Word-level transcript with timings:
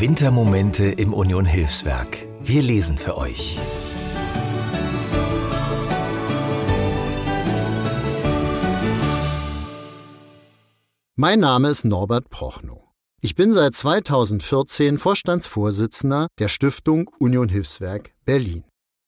Wintermomente 0.00 0.84
im 0.84 1.12
Union 1.12 1.44
Hilfswerk. 1.44 2.24
Wir 2.38 2.62
lesen 2.62 2.96
für 2.96 3.16
euch. 3.16 3.58
Mein 11.16 11.40
Name 11.40 11.70
ist 11.70 11.84
Norbert 11.84 12.30
Prochnow. 12.30 12.84
Ich 13.20 13.34
bin 13.34 13.50
seit 13.50 13.74
2014 13.74 14.98
Vorstandsvorsitzender 14.98 16.28
der 16.38 16.46
Stiftung 16.46 17.10
Union 17.18 17.48
Hilfswerk 17.48 18.12
Berlin. 18.24 18.62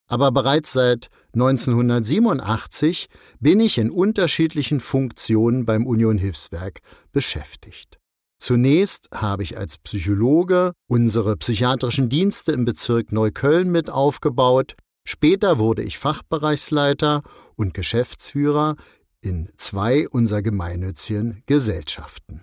Aber 0.08 0.32
bereits 0.32 0.72
seit 0.72 1.06
1987 1.34 3.06
bin 3.38 3.60
ich 3.60 3.78
in 3.78 3.92
unterschiedlichen 3.92 4.80
Funktionen 4.80 5.64
beim 5.64 5.86
Union 5.86 6.18
Hilfswerk 6.18 6.80
beschäftigt. 7.12 7.99
Zunächst 8.40 9.10
habe 9.14 9.42
ich 9.42 9.58
als 9.58 9.76
Psychologe 9.76 10.72
unsere 10.88 11.36
psychiatrischen 11.36 12.08
Dienste 12.08 12.52
im 12.52 12.64
Bezirk 12.64 13.12
Neukölln 13.12 13.70
mit 13.70 13.90
aufgebaut, 13.90 14.76
später 15.04 15.58
wurde 15.58 15.82
ich 15.82 15.98
Fachbereichsleiter 15.98 17.22
und 17.56 17.74
Geschäftsführer 17.74 18.76
in 19.20 19.50
zwei 19.58 20.08
unserer 20.08 20.40
gemeinnützigen 20.40 21.42
Gesellschaften. 21.44 22.42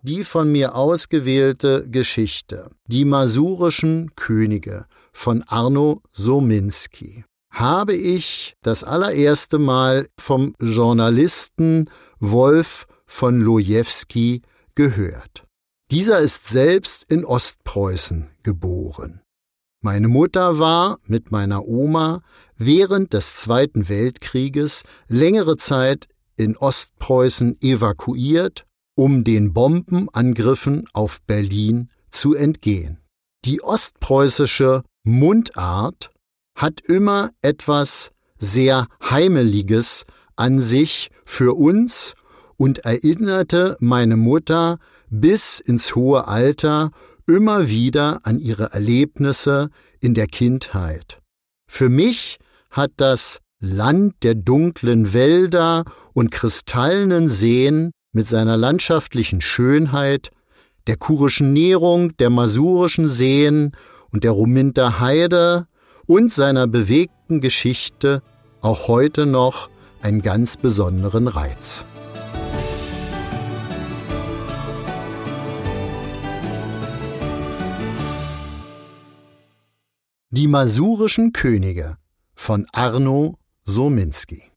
Die 0.00 0.24
von 0.24 0.50
mir 0.50 0.74
ausgewählte 0.74 1.86
Geschichte 1.90 2.70
Die 2.86 3.04
masurischen 3.04 4.14
Könige 4.16 4.86
von 5.12 5.42
Arno 5.42 6.00
Sominski 6.12 7.24
habe 7.50 7.94
ich 7.94 8.56
das 8.62 8.82
allererste 8.82 9.58
Mal 9.58 10.08
vom 10.18 10.54
Journalisten 10.58 11.90
Wolf 12.18 12.86
von 13.06 13.40
Lojewski 13.40 14.40
gehört. 14.74 15.46
Dieser 15.90 16.18
ist 16.18 16.46
selbst 16.46 17.04
in 17.10 17.24
Ostpreußen 17.24 18.30
geboren. 18.42 19.20
Meine 19.82 20.08
Mutter 20.08 20.58
war 20.58 20.98
mit 21.06 21.30
meiner 21.30 21.66
Oma 21.66 22.22
während 22.56 23.12
des 23.12 23.36
Zweiten 23.36 23.88
Weltkrieges 23.88 24.84
längere 25.08 25.56
Zeit 25.56 26.08
in 26.36 26.56
Ostpreußen 26.56 27.60
evakuiert, 27.60 28.64
um 28.96 29.24
den 29.24 29.52
Bombenangriffen 29.52 30.88
auf 30.94 31.20
Berlin 31.22 31.90
zu 32.10 32.34
entgehen. 32.34 32.98
Die 33.44 33.62
ostpreußische 33.62 34.82
Mundart 35.04 36.10
hat 36.56 36.80
immer 36.80 37.30
etwas 37.42 38.10
sehr 38.38 38.86
Heimeliges 39.02 40.06
an 40.36 40.60
sich 40.60 41.10
für 41.26 41.54
uns 41.54 42.14
und 42.56 42.80
erinnerte 42.80 43.76
meine 43.80 44.16
Mutter 44.16 44.78
bis 45.10 45.60
ins 45.60 45.94
hohe 45.94 46.26
Alter 46.28 46.90
immer 47.26 47.68
wieder 47.68 48.20
an 48.24 48.38
ihre 48.38 48.72
Erlebnisse 48.72 49.70
in 50.00 50.14
der 50.14 50.26
Kindheit. 50.26 51.20
Für 51.66 51.88
mich 51.88 52.38
hat 52.70 52.92
das 52.96 53.40
Land 53.60 54.16
der 54.22 54.34
dunklen 54.34 55.14
Wälder 55.14 55.84
und 56.12 56.30
kristallenen 56.30 57.28
Seen 57.28 57.92
mit 58.12 58.26
seiner 58.26 58.56
landschaftlichen 58.56 59.40
Schönheit, 59.40 60.30
der 60.86 60.96
kurischen 60.96 61.52
Nährung 61.52 62.16
der 62.18 62.30
masurischen 62.30 63.08
Seen 63.08 63.72
und 64.10 64.24
der 64.24 64.32
Ruminter 64.32 65.00
Heide 65.00 65.66
und 66.06 66.30
seiner 66.30 66.66
bewegten 66.66 67.40
Geschichte 67.40 68.22
auch 68.60 68.88
heute 68.88 69.26
noch 69.26 69.70
einen 70.02 70.22
ganz 70.22 70.58
besonderen 70.58 71.28
Reiz. 71.28 71.84
Die 80.36 80.48
masurischen 80.48 81.32
Könige 81.32 81.96
von 82.34 82.66
Arno 82.72 83.38
Sominski 83.62 84.50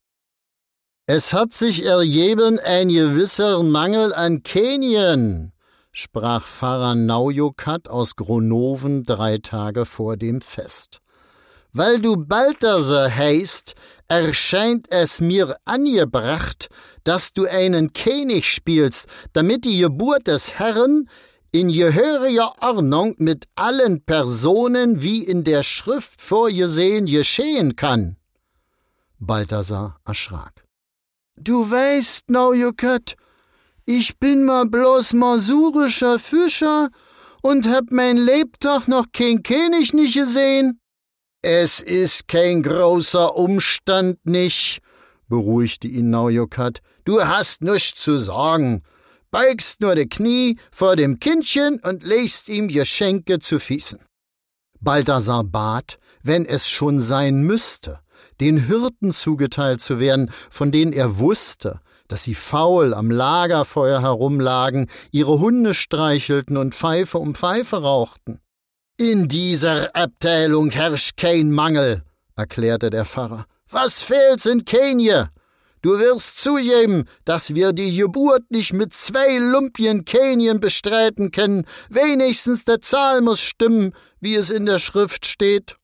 Es 1.06 1.34
hat 1.34 1.54
sich 1.54 1.86
ergeben 1.86 2.58
ein 2.58 2.90
gewisser 2.90 3.62
Mangel 3.62 4.12
an 4.12 4.42
Kenien, 4.42 5.54
sprach 5.92 6.48
Pfarrer 6.48 6.96
Naujokat 6.96 7.90
aus 7.90 8.16
Gronoven 8.16 9.04
drei 9.04 9.38
Tage 9.38 9.86
vor 9.86 10.18
dem 10.18 10.42
Fest. 10.42 10.98
Weil 11.74 12.00
du 12.00 12.18
Balthasar 12.18 13.16
heißt, 13.16 13.76
erscheint 14.08 14.88
es 14.90 15.22
mir 15.22 15.58
angebracht, 15.66 16.70
dass 17.04 17.34
du 17.34 17.46
einen 17.46 17.94
König 17.94 18.52
spielst, 18.52 19.08
damit 19.34 19.64
die 19.64 19.78
Geburt 19.78 20.26
des 20.26 20.58
Herrn 20.58 21.08
in 21.60 21.70
gehöriger 21.70 22.54
Ordnung 22.62 23.16
mit 23.18 23.46
allen 23.56 24.04
Personen, 24.04 25.02
wie 25.02 25.24
in 25.24 25.44
der 25.44 25.64
Schrift 25.64 26.22
vorgesehen, 26.22 27.06
geschehen 27.08 27.76
kann. 27.76 28.18
Balthasar 29.20 30.00
erschrak. 30.06 30.64
Du 31.36 31.70
weißt, 31.70 32.30
Naujukat, 32.30 33.16
ich 33.86 34.20
bin 34.20 34.46
mal 34.46 34.66
bloß 34.66 35.14
masurischer 35.14 36.20
Fischer 36.20 36.90
und 37.42 37.68
hab 37.68 37.86
mein 37.90 38.18
Lebtag 38.18 38.88
noch 38.88 39.06
kein 39.12 39.42
König 39.42 39.94
nicht 39.94 40.16
gesehen. 40.16 40.80
Es 41.42 41.82
ist 41.82 42.28
kein 42.28 42.62
großer 42.62 43.36
Umstand 43.36 44.18
nicht, 44.26 44.80
beruhigte 45.28 45.88
ihn 45.88 46.10
Naujukat. 46.10 46.80
Du 47.06 47.24
hast 47.24 47.62
nichts 47.62 48.02
zu 48.02 48.20
sagen 48.20 48.84
beugst 49.32 49.82
nur 49.82 49.96
de 49.96 50.08
Knie 50.08 50.58
vor 50.72 50.96
dem 50.96 51.20
Kindchen 51.20 51.80
und 51.84 52.04
legst 52.04 52.50
ihm 52.50 52.68
Geschenke 52.68 53.40
zu 53.40 53.60
Füßen. 53.60 54.00
Balthasar 54.80 55.44
bat, 55.44 55.98
wenn 56.24 56.46
es 56.46 56.70
schon 56.70 57.00
sein 57.00 57.42
müsste, 57.44 58.00
den 58.40 58.68
Hirten 58.68 59.12
zugeteilt 59.12 59.82
zu 59.82 60.00
werden, 60.00 60.32
von 60.50 60.72
denen 60.72 60.94
er 60.94 61.18
wusste, 61.20 61.80
dass 62.08 62.24
sie 62.24 62.36
faul 62.36 62.94
am 62.94 63.12
Lagerfeuer 63.12 64.02
herumlagen, 64.02 64.88
ihre 65.12 65.40
Hunde 65.40 65.74
streichelten 65.74 66.58
und 66.58 66.74
Pfeife 66.74 67.18
um 67.18 67.36
Pfeife 67.36 67.82
rauchten. 67.82 68.40
In 68.98 69.28
dieser 69.28 69.96
Abteilung 69.96 70.72
herrscht 70.72 71.18
kein 71.18 71.52
Mangel, 71.52 72.04
erklärte 72.36 72.90
der 72.90 73.06
Pfarrer. 73.06 73.46
Was 73.70 74.02
fehlt, 74.02 74.42
sind 74.42 74.66
Kenje. 74.66 75.30
Du 75.88 75.98
wirst 76.00 76.44
zugeben, 76.44 77.06
dass 77.24 77.56
wir 77.56 77.72
die 77.72 77.96
Geburt 77.96 78.52
nicht 78.52 78.74
mit 78.74 78.94
zwei 78.94 79.38
Lumpien 79.38 80.04
Kenien 80.04 80.60
bestreiten 80.60 81.32
können. 81.32 81.64
Wenigstens 81.90 82.66
der 82.66 82.82
Zahl 82.82 83.22
muss 83.22 83.40
stimmen, 83.40 83.94
wie 84.20 84.36
es 84.36 84.50
in 84.50 84.66
der 84.66 84.80
Schrift 84.80 85.26
steht. 85.26 85.78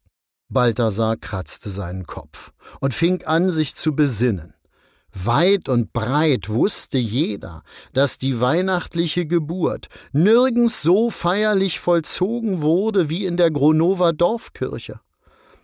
Balthasar 0.50 1.16
kratzte 1.16 1.70
seinen 1.70 2.06
Kopf 2.06 2.52
und 2.82 2.94
fing 2.94 3.24
an, 3.24 3.50
sich 3.50 3.76
zu 3.76 3.96
besinnen. 3.96 4.54
Weit 5.14 5.70
und 5.70 5.94
breit 5.94 6.50
wusste 6.50 6.98
jeder, 6.98 7.64
dass 7.94 8.18
die 8.18 8.42
weihnachtliche 8.42 9.26
Geburt 9.26 9.88
nirgends 10.12 10.82
so 10.82 11.12
feierlich 11.12 11.80
vollzogen 11.80 12.62
wurde 12.62 13.08
wie 13.08 13.26
in 13.26 13.38
der 13.38 13.52
Gronover 13.52 14.12
Dorfkirche. 14.12 15.00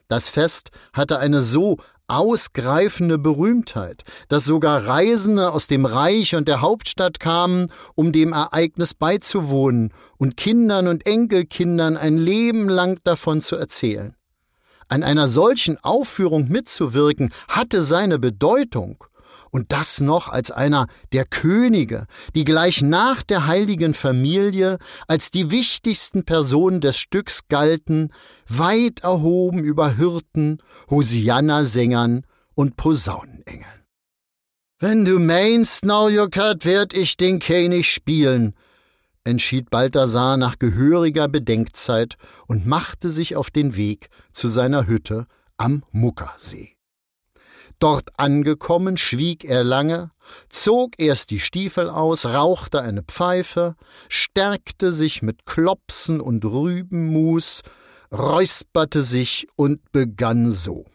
Das 0.08 0.30
Fest 0.30 0.72
hatte 0.94 1.20
eine 1.20 1.42
so 1.42 1.78
ausgreifende 2.10 3.18
Berühmtheit, 3.18 4.04
dass 4.28 4.46
sogar 4.46 4.88
Reisende 4.88 5.52
aus 5.52 5.68
dem 5.68 5.86
Reich 5.86 6.36
und 6.36 6.48
der 6.48 6.62
Hauptstadt 6.62 7.20
kamen, 7.20 7.72
um 7.96 8.12
dem 8.12 8.34
Ereignis 8.34 8.94
beizuwohnen 8.94 9.94
und 10.18 10.36
Kindern 10.38 10.88
und 10.88 11.06
Enkelkindern 11.06 11.98
ein 11.98 12.18
Leben 12.18 12.68
lang 12.68 13.00
davon 13.04 13.42
zu 13.42 13.56
erzählen. 13.56 14.16
An 14.88 15.04
einer 15.04 15.28
solchen 15.28 15.78
Aufführung 15.84 16.50
mitzuwirken 16.50 17.32
hatte 17.48 17.82
seine 17.82 18.18
Bedeutung 18.18 19.04
und 19.52 19.72
das 19.72 20.02
noch 20.02 20.30
als 20.30 20.52
einer 20.52 20.88
der 21.12 21.26
Könige, 21.26 22.06
die 22.36 22.44
gleich 22.44 22.82
nach 22.82 23.24
der 23.24 23.48
heiligen 23.48 23.94
Familie 23.94 24.78
als 25.08 25.32
die 25.32 25.52
wichtigsten 25.52 26.24
Personen 26.24 26.82
des 26.82 26.98
Stücks 26.98 27.48
galten, 27.48 28.12
weit 28.48 29.02
erhoben 29.02 29.60
über 29.64 29.96
Hirten, 29.96 30.62
Hosianna-Sängern 30.90 32.26
und 32.56 32.76
Posaunenengeln. 32.78 33.86
Wenn 34.80 35.04
du 35.04 35.20
meinst, 35.20 35.84
Naujokat, 35.84 36.64
werd 36.64 36.94
ich 36.94 37.18
den 37.18 37.40
König 37.40 37.92
spielen, 37.92 38.54
entschied 39.26 39.70
Balthasar 39.70 40.38
nach 40.38 40.58
gehöriger 40.58 41.28
Bedenkzeit 41.28 42.16
und 42.48 42.66
machte 42.66 43.10
sich 43.10 43.36
auf 43.36 43.52
den 43.52 43.76
Weg 43.76 44.10
zu 44.32 44.48
seiner 44.48 44.88
Hütte 44.88 45.26
am 45.58 45.84
Muckersee. 45.92 46.79
Dort 47.80 48.10
angekommen, 48.18 48.98
schwieg 48.98 49.46
er 49.46 49.64
lange, 49.64 50.12
zog 50.50 51.00
erst 51.00 51.32
die 51.32 51.40
Stiefel 51.40 51.90
aus, 51.90 52.26
rauchte 52.26 52.82
eine 52.82 53.04
Pfeife, 53.04 53.76
stärkte 54.10 54.92
sich 54.92 55.22
mit 55.22 55.46
Klopsen 55.46 56.20
und 56.20 56.44
Rübenmus, 56.44 57.62
räusperte 58.12 59.02
sich 59.02 59.48
und 59.56 59.92
begann 59.94 60.50
so. 60.50 60.86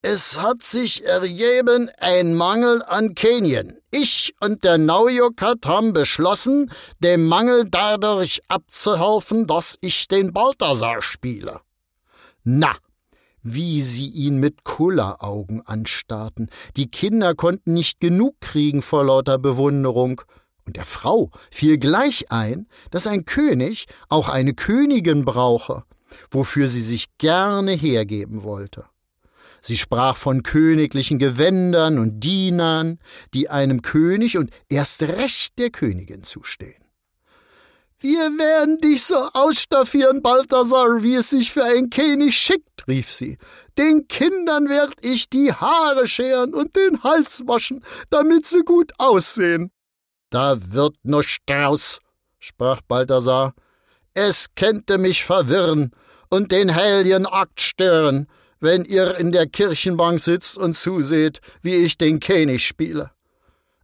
Es 0.00 0.40
hat 0.40 0.62
sich 0.62 1.04
ergeben 1.04 1.90
ein 1.98 2.32
Mangel 2.32 2.84
an 2.84 3.16
Kenien. 3.16 3.78
Ich 3.90 4.32
und 4.40 4.62
der 4.62 4.78
Naujokat 4.78 5.66
haben 5.66 5.92
beschlossen, 5.92 6.70
dem 7.00 7.26
Mangel 7.26 7.64
dadurch 7.68 8.40
abzuhelfen, 8.46 9.48
dass 9.48 9.76
ich 9.80 10.06
den 10.06 10.32
Balthasar 10.32 11.02
spiele. 11.02 11.60
Na, 12.44 12.76
wie 13.54 13.82
sie 13.82 14.08
ihn 14.08 14.38
mit 14.38 14.64
Kulleraugen 14.64 15.66
anstarrten. 15.66 16.50
Die 16.76 16.90
Kinder 16.90 17.34
konnten 17.34 17.74
nicht 17.74 18.00
genug 18.00 18.40
kriegen 18.40 18.82
vor 18.82 19.04
lauter 19.04 19.38
Bewunderung. 19.38 20.22
Und 20.64 20.76
der 20.76 20.84
Frau 20.84 21.30
fiel 21.50 21.78
gleich 21.78 22.30
ein, 22.30 22.66
dass 22.90 23.06
ein 23.06 23.24
König 23.24 23.86
auch 24.08 24.28
eine 24.28 24.54
Königin 24.54 25.24
brauche, 25.24 25.84
wofür 26.30 26.68
sie 26.68 26.82
sich 26.82 27.16
gerne 27.18 27.72
hergeben 27.72 28.42
wollte. 28.42 28.84
Sie 29.60 29.76
sprach 29.76 30.16
von 30.16 30.42
königlichen 30.42 31.18
Gewändern 31.18 31.98
und 31.98 32.20
Dienern, 32.20 32.98
die 33.34 33.48
einem 33.48 33.82
König 33.82 34.38
und 34.38 34.50
erst 34.68 35.02
recht 35.02 35.58
der 35.58 35.70
Königin 35.70 36.22
zustehen. 36.22 36.87
Wir 38.00 38.38
werden 38.38 38.78
dich 38.78 39.02
so 39.02 39.16
ausstaffieren, 39.32 40.22
Balthasar, 40.22 41.02
wie 41.02 41.16
es 41.16 41.30
sich 41.30 41.52
für 41.52 41.64
einen 41.64 41.90
König 41.90 42.36
schickt, 42.36 42.86
rief 42.86 43.12
sie. 43.12 43.38
Den 43.76 44.06
Kindern 44.06 44.68
werd 44.68 44.94
ich 45.00 45.28
die 45.28 45.52
Haare 45.52 46.06
scheren 46.06 46.54
und 46.54 46.76
den 46.76 47.02
Hals 47.02 47.42
waschen, 47.46 47.84
damit 48.08 48.46
sie 48.46 48.60
gut 48.60 48.92
aussehen. 48.98 49.72
Da 50.30 50.56
wird 50.72 50.94
nur 51.02 51.24
Strauß, 51.24 51.98
sprach 52.38 52.82
Balthasar. 52.82 53.54
Es 54.14 54.46
könnte 54.54 54.98
mich 54.98 55.24
verwirren 55.24 55.90
und 56.30 56.52
den 56.52 56.76
heiligen 56.76 57.26
Akt 57.26 57.60
stören, 57.60 58.28
wenn 58.60 58.84
ihr 58.84 59.16
in 59.16 59.32
der 59.32 59.48
Kirchenbank 59.48 60.20
sitzt 60.20 60.56
und 60.56 60.74
zuseht, 60.74 61.40
wie 61.62 61.74
ich 61.74 61.98
den 61.98 62.20
König 62.20 62.64
spiele. 62.64 63.10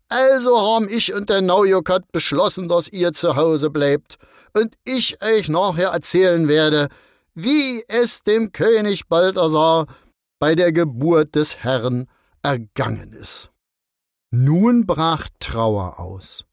Also 0.08 0.60
haben 0.60 0.88
ich 0.88 1.12
und 1.14 1.30
der 1.30 1.40
Naujokat 1.40 2.12
beschlossen, 2.12 2.68
dass 2.68 2.88
ihr 2.88 3.12
zu 3.12 3.36
Hause 3.36 3.70
bleibt 3.70 4.18
und 4.56 4.74
ich 4.84 5.22
euch 5.22 5.48
nachher 5.48 5.88
erzählen 5.88 6.48
werde, 6.48 6.88
wie 7.34 7.82
es 7.88 8.22
dem 8.22 8.52
König 8.52 9.08
Balthasar 9.08 9.86
bei 10.38 10.54
der 10.54 10.72
Geburt 10.72 11.34
des 11.34 11.58
Herrn 11.58 12.06
ergangen 12.42 13.12
ist. 13.12 13.50
Nun 14.30 14.86
brach 14.86 15.28
Trauer 15.40 15.98
aus. 15.98 16.44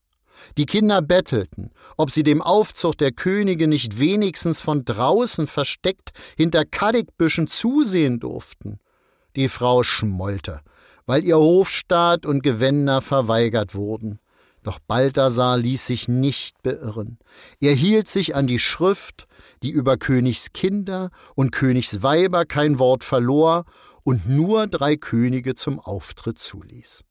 Die 0.58 0.66
Kinder 0.66 1.02
bettelten, 1.02 1.72
ob 1.98 2.12
sie 2.12 2.24
dem 2.24 2.42
Aufzug 2.42 2.98
der 2.98 3.12
Könige 3.12 3.68
nicht 3.68 4.00
wenigstens 4.00 4.62
von 4.62 4.86
draußen 4.86 5.48
versteckt 5.48 6.12
hinter 6.36 6.66
Kaddigbüschen 6.66 7.48
zusehen 7.48 8.20
durften. 8.20 8.80
Die 9.36 9.50
Frau 9.50 9.84
schmollte, 9.84 10.62
weil 11.06 11.24
ihr 11.24 11.38
Hofstaat 11.38 12.26
und 12.26 12.44
Gewänder 12.44 13.02
verweigert 13.02 13.76
wurden. 13.76 14.20
Doch 14.64 14.80
Balthasar 14.80 15.58
ließ 15.58 15.88
sich 15.88 16.08
nicht 16.08 16.62
beirren. 16.62 17.18
Er 17.60 17.74
hielt 17.74 18.08
sich 18.08 18.36
an 18.36 18.46
die 18.46 18.60
Schrift, 18.60 19.28
die 19.64 19.72
über 19.72 19.98
Königskinder 19.98 21.10
und 21.36 21.52
Königsweiber 21.52 22.46
kein 22.46 22.78
Wort 22.78 23.04
verlor 23.04 23.66
und 24.04 24.28
nur 24.30 24.68
drei 24.68 24.98
Könige 24.98 25.56
zum 25.56 25.80
Auftritt 25.80 26.38
zuließ. 26.38 27.04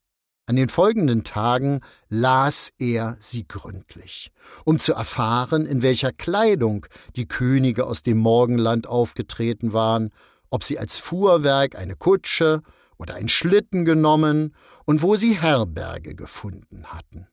An 0.46 0.56
den 0.56 0.68
folgenden 0.68 1.22
Tagen 1.22 1.80
las 2.08 2.72
er 2.78 3.16
sie 3.20 3.46
gründlich, 3.46 4.32
um 4.64 4.80
zu 4.80 4.94
erfahren, 4.94 5.64
in 5.64 5.82
welcher 5.82 6.12
Kleidung 6.12 6.86
die 7.14 7.26
Könige 7.28 7.86
aus 7.86 8.02
dem 8.02 8.18
Morgenland 8.18 8.88
aufgetreten 8.88 9.72
waren, 9.72 10.10
ob 10.50 10.64
sie 10.64 10.78
als 10.78 10.96
Fuhrwerk 10.96 11.76
eine 11.76 11.94
Kutsche 11.94 12.62
oder 13.00 13.14
ein 13.14 13.28
Schlitten 13.28 13.86
genommen 13.86 14.54
und 14.84 15.00
wo 15.00 15.16
sie 15.16 15.40
Herberge 15.40 16.14
gefunden 16.14 16.84
hatten. 16.88 17.26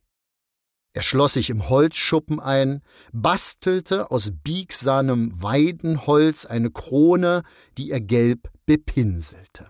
Er 0.94 1.02
schloss 1.04 1.34
sich 1.34 1.50
im 1.50 1.68
Holzschuppen 1.68 2.40
ein, 2.40 2.82
bastelte 3.12 4.10
aus 4.10 4.32
biegsamem 4.32 5.32
Weidenholz 5.44 6.46
eine 6.46 6.72
Krone, 6.72 7.44
die 7.78 7.92
er 7.92 8.00
gelb 8.00 8.50
bepinselte. 8.66 9.70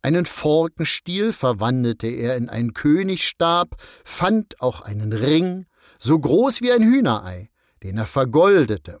Einen 0.00 0.24
Forkenstiel 0.24 1.32
verwandelte 1.32 2.06
er 2.06 2.36
in 2.36 2.48
einen 2.48 2.72
Königsstab, 2.72 3.76
fand 4.02 4.60
auch 4.62 4.80
einen 4.80 5.12
Ring, 5.12 5.66
so 5.98 6.18
groß 6.18 6.62
wie 6.62 6.72
ein 6.72 6.82
Hühnerei, 6.82 7.50
den 7.82 7.98
er 7.98 8.06
vergoldete, 8.06 9.00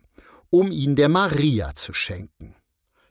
um 0.50 0.70
ihn 0.70 0.94
der 0.94 1.08
Maria 1.08 1.74
zu 1.74 1.94
schenken. 1.94 2.54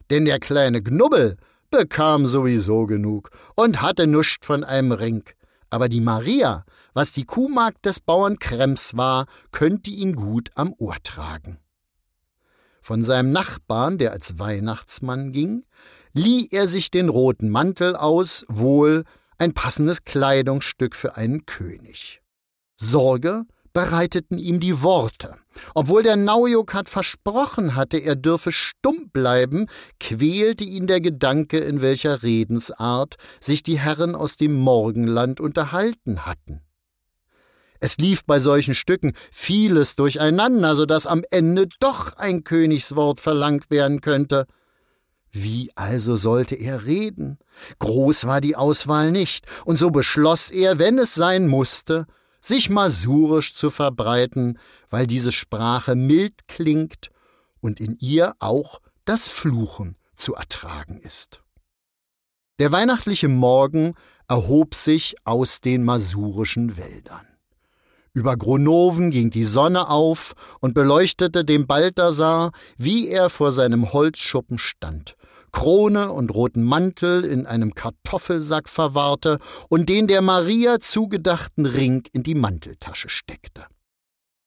Denn 0.08 0.24
der 0.24 0.38
kleine 0.38 0.82
Knubbel 0.82 1.36
bekam 1.70 2.26
sowieso 2.26 2.86
genug 2.86 3.30
und 3.54 3.82
hatte 3.82 4.06
nuscht 4.06 4.44
von 4.44 4.64
einem 4.64 4.92
Ring. 4.92 5.24
Aber 5.70 5.88
die 5.88 6.00
Maria, 6.00 6.64
was 6.94 7.12
die 7.12 7.24
Kuhmagd 7.24 7.84
des 7.84 8.00
Bauern 8.00 8.38
Krems 8.38 8.96
war, 8.96 9.26
könnte 9.52 9.90
ihn 9.90 10.14
gut 10.14 10.50
am 10.54 10.72
Ohr 10.78 10.96
tragen. 11.02 11.58
Von 12.80 13.02
seinem 13.02 13.32
Nachbarn, 13.32 13.98
der 13.98 14.12
als 14.12 14.38
Weihnachtsmann 14.38 15.32
ging, 15.32 15.64
lieh 16.12 16.48
er 16.50 16.68
sich 16.68 16.90
den 16.90 17.08
roten 17.08 17.50
Mantel 17.50 17.96
aus, 17.96 18.46
wohl 18.48 19.04
ein 19.38 19.52
passendes 19.52 20.04
Kleidungsstück 20.04 20.94
für 20.94 21.16
einen 21.16 21.46
König. 21.46 22.22
Sorge 22.76 23.44
bereiteten 23.76 24.38
ihm 24.38 24.58
die 24.58 24.80
Worte. 24.80 25.36
Obwohl 25.74 26.02
der 26.02 26.16
Naujokat 26.16 26.88
versprochen 26.88 27.74
hatte, 27.74 27.98
er 27.98 28.16
dürfe 28.16 28.50
stumm 28.50 29.10
bleiben, 29.10 29.66
quälte 30.00 30.64
ihn 30.64 30.86
der 30.86 31.02
Gedanke, 31.02 31.58
in 31.58 31.82
welcher 31.82 32.22
Redensart 32.22 33.16
sich 33.38 33.62
die 33.62 33.78
Herren 33.78 34.14
aus 34.14 34.38
dem 34.38 34.54
Morgenland 34.54 35.40
unterhalten 35.40 36.24
hatten. 36.24 36.62
Es 37.78 37.98
lief 37.98 38.24
bei 38.24 38.38
solchen 38.38 38.74
Stücken 38.74 39.12
vieles 39.30 39.94
durcheinander, 39.94 40.74
so 40.74 40.86
dass 40.86 41.06
am 41.06 41.22
Ende 41.30 41.68
doch 41.78 42.16
ein 42.16 42.44
Königswort 42.44 43.20
verlangt 43.20 43.68
werden 43.68 44.00
könnte. 44.00 44.46
Wie 45.30 45.70
also 45.74 46.16
sollte 46.16 46.54
er 46.54 46.86
reden? 46.86 47.38
Groß 47.80 48.26
war 48.26 48.40
die 48.40 48.56
Auswahl 48.56 49.12
nicht, 49.12 49.44
und 49.66 49.76
so 49.76 49.90
beschloss 49.90 50.50
er, 50.50 50.78
wenn 50.78 50.98
es 50.98 51.12
sein 51.12 51.46
musste, 51.46 52.06
sich 52.40 52.70
masurisch 52.70 53.54
zu 53.54 53.70
verbreiten, 53.70 54.58
weil 54.90 55.06
diese 55.06 55.32
Sprache 55.32 55.94
mild 55.94 56.48
klingt 56.48 57.10
und 57.60 57.80
in 57.80 57.96
ihr 58.00 58.34
auch 58.38 58.80
das 59.04 59.28
Fluchen 59.28 59.96
zu 60.14 60.34
ertragen 60.34 60.98
ist. 60.98 61.42
Der 62.58 62.72
weihnachtliche 62.72 63.28
Morgen 63.28 63.94
erhob 64.28 64.74
sich 64.74 65.16
aus 65.24 65.60
den 65.60 65.84
masurischen 65.84 66.76
Wäldern. 66.76 67.26
Über 68.12 68.36
Gronoven 68.38 69.10
ging 69.10 69.30
die 69.30 69.44
Sonne 69.44 69.90
auf 69.90 70.34
und 70.60 70.72
beleuchtete 70.72 71.44
dem 71.44 71.66
Balthasar, 71.66 72.52
wie 72.78 73.08
er 73.08 73.28
vor 73.28 73.52
seinem 73.52 73.92
Holzschuppen 73.92 74.56
stand, 74.56 75.16
Krone 75.56 76.12
und 76.12 76.34
roten 76.34 76.62
Mantel 76.62 77.24
in 77.24 77.46
einem 77.46 77.72
Kartoffelsack 77.72 78.68
verwahrte 78.68 79.38
und 79.70 79.88
den 79.88 80.06
der 80.06 80.20
Maria 80.20 80.80
zugedachten 80.80 81.64
Ring 81.64 82.06
in 82.12 82.22
die 82.22 82.34
Manteltasche 82.34 83.08
steckte. 83.08 83.64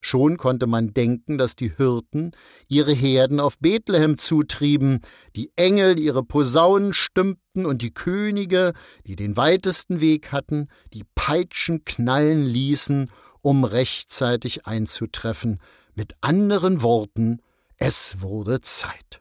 Schon 0.00 0.36
konnte 0.36 0.68
man 0.68 0.94
denken, 0.94 1.36
dass 1.36 1.56
die 1.56 1.74
Hirten 1.76 2.30
ihre 2.68 2.92
Herden 2.92 3.40
auf 3.40 3.58
Bethlehem 3.58 4.18
zutrieben, 4.18 5.00
die 5.34 5.50
Engel 5.56 5.98
ihre 5.98 6.22
Posaunen 6.22 6.94
stimmten 6.94 7.66
und 7.66 7.82
die 7.82 7.92
Könige, 7.92 8.72
die 9.04 9.16
den 9.16 9.36
weitesten 9.36 10.00
Weg 10.00 10.30
hatten, 10.30 10.68
die 10.92 11.02
Peitschen 11.16 11.84
knallen 11.84 12.44
ließen, 12.44 13.10
um 13.42 13.64
rechtzeitig 13.64 14.68
einzutreffen. 14.68 15.58
Mit 15.96 16.14
anderen 16.20 16.82
Worten, 16.82 17.42
es 17.78 18.20
wurde 18.20 18.60
Zeit. 18.60 19.20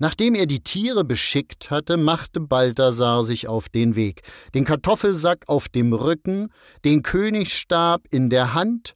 Nachdem 0.00 0.34
er 0.34 0.46
die 0.46 0.64
Tiere 0.64 1.04
beschickt 1.04 1.70
hatte, 1.70 1.98
machte 1.98 2.40
Balthasar 2.40 3.22
sich 3.22 3.48
auf 3.48 3.68
den 3.68 3.96
Weg, 3.96 4.22
den 4.54 4.64
Kartoffelsack 4.64 5.44
auf 5.46 5.68
dem 5.68 5.92
Rücken, 5.92 6.48
den 6.86 7.02
Königsstab 7.02 8.04
in 8.10 8.30
der 8.30 8.54
Hand, 8.54 8.94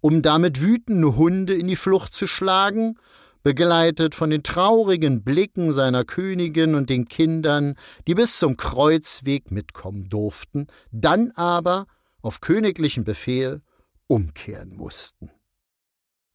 um 0.00 0.22
damit 0.22 0.62
wütende 0.62 1.16
Hunde 1.16 1.52
in 1.52 1.68
die 1.68 1.76
Flucht 1.76 2.14
zu 2.14 2.26
schlagen, 2.26 2.98
begleitet 3.42 4.14
von 4.14 4.30
den 4.30 4.42
traurigen 4.42 5.22
Blicken 5.22 5.70
seiner 5.70 6.04
Königin 6.04 6.74
und 6.74 6.88
den 6.88 7.08
Kindern, 7.08 7.74
die 8.06 8.14
bis 8.14 8.38
zum 8.38 8.56
Kreuzweg 8.56 9.50
mitkommen 9.50 10.08
durften, 10.08 10.66
dann 10.90 11.30
aber 11.32 11.86
auf 12.22 12.40
königlichen 12.40 13.04
Befehl 13.04 13.60
umkehren 14.06 14.74
mussten. 14.74 15.30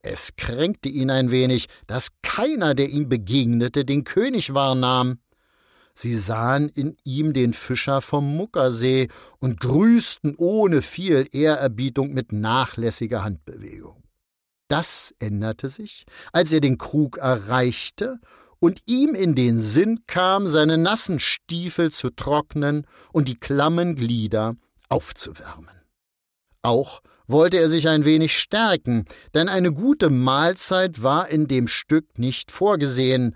Es 0.03 0.35
kränkte 0.35 0.89
ihn 0.89 1.09
ein 1.09 1.31
wenig, 1.31 1.67
dass 1.87 2.09
keiner, 2.21 2.75
der 2.75 2.89
ihm 2.89 3.07
begegnete, 3.07 3.85
den 3.85 4.03
König 4.03 4.53
wahrnahm. 4.53 5.19
Sie 5.95 6.13
sahen 6.13 6.69
in 6.69 6.97
ihm 7.05 7.33
den 7.33 7.53
Fischer 7.53 8.01
vom 8.01 8.35
Muckersee 8.35 9.07
und 9.39 9.61
grüßten 9.61 10.35
ohne 10.37 10.81
viel 10.81 11.27
Ehrerbietung 11.31 12.13
mit 12.13 12.33
nachlässiger 12.33 13.23
Handbewegung. 13.23 14.03
Das 14.67 15.15
änderte 15.19 15.69
sich, 15.69 16.05
als 16.33 16.51
er 16.51 16.59
den 16.59 16.77
Krug 16.77 17.17
erreichte 17.17 18.19
und 18.59 18.81
ihm 18.85 19.15
in 19.15 19.35
den 19.35 19.57
Sinn 19.57 20.01
kam, 20.05 20.47
seine 20.47 20.77
nassen 20.77 21.19
Stiefel 21.19 21.91
zu 21.91 22.09
trocknen 22.09 22.87
und 23.13 23.27
die 23.29 23.39
klammen 23.39 23.95
Glieder 23.95 24.55
aufzuwärmen. 24.89 25.82
Auch 26.63 27.01
wollte 27.27 27.57
er 27.57 27.69
sich 27.69 27.87
ein 27.87 28.05
wenig 28.05 28.37
stärken, 28.37 29.05
denn 29.33 29.47
eine 29.47 29.71
gute 29.71 30.09
Mahlzeit 30.09 31.03
war 31.03 31.29
in 31.29 31.47
dem 31.47 31.67
Stück 31.67 32.17
nicht 32.17 32.51
vorgesehen, 32.51 33.35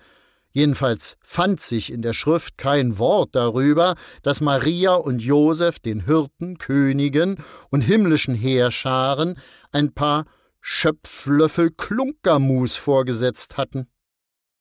Jedenfalls 0.57 1.17
fand 1.21 1.59
sich 1.59 1.91
in 1.91 2.01
der 2.01 2.13
Schrift 2.13 2.57
kein 2.57 2.97
Wort 2.97 3.35
darüber, 3.35 3.93
dass 4.23 4.41
Maria 4.41 4.95
und 4.95 5.21
Josef 5.21 5.77
den 5.77 6.05
Hirten, 6.05 6.57
Königen 6.57 7.37
und 7.69 7.81
himmlischen 7.81 8.33
Heerscharen 8.33 9.37
ein 9.71 9.93
paar 9.93 10.25
Schöpflöffel 10.59 11.69
Klunkermus 11.69 12.75
vorgesetzt 12.75 13.57
hatten. 13.57 13.85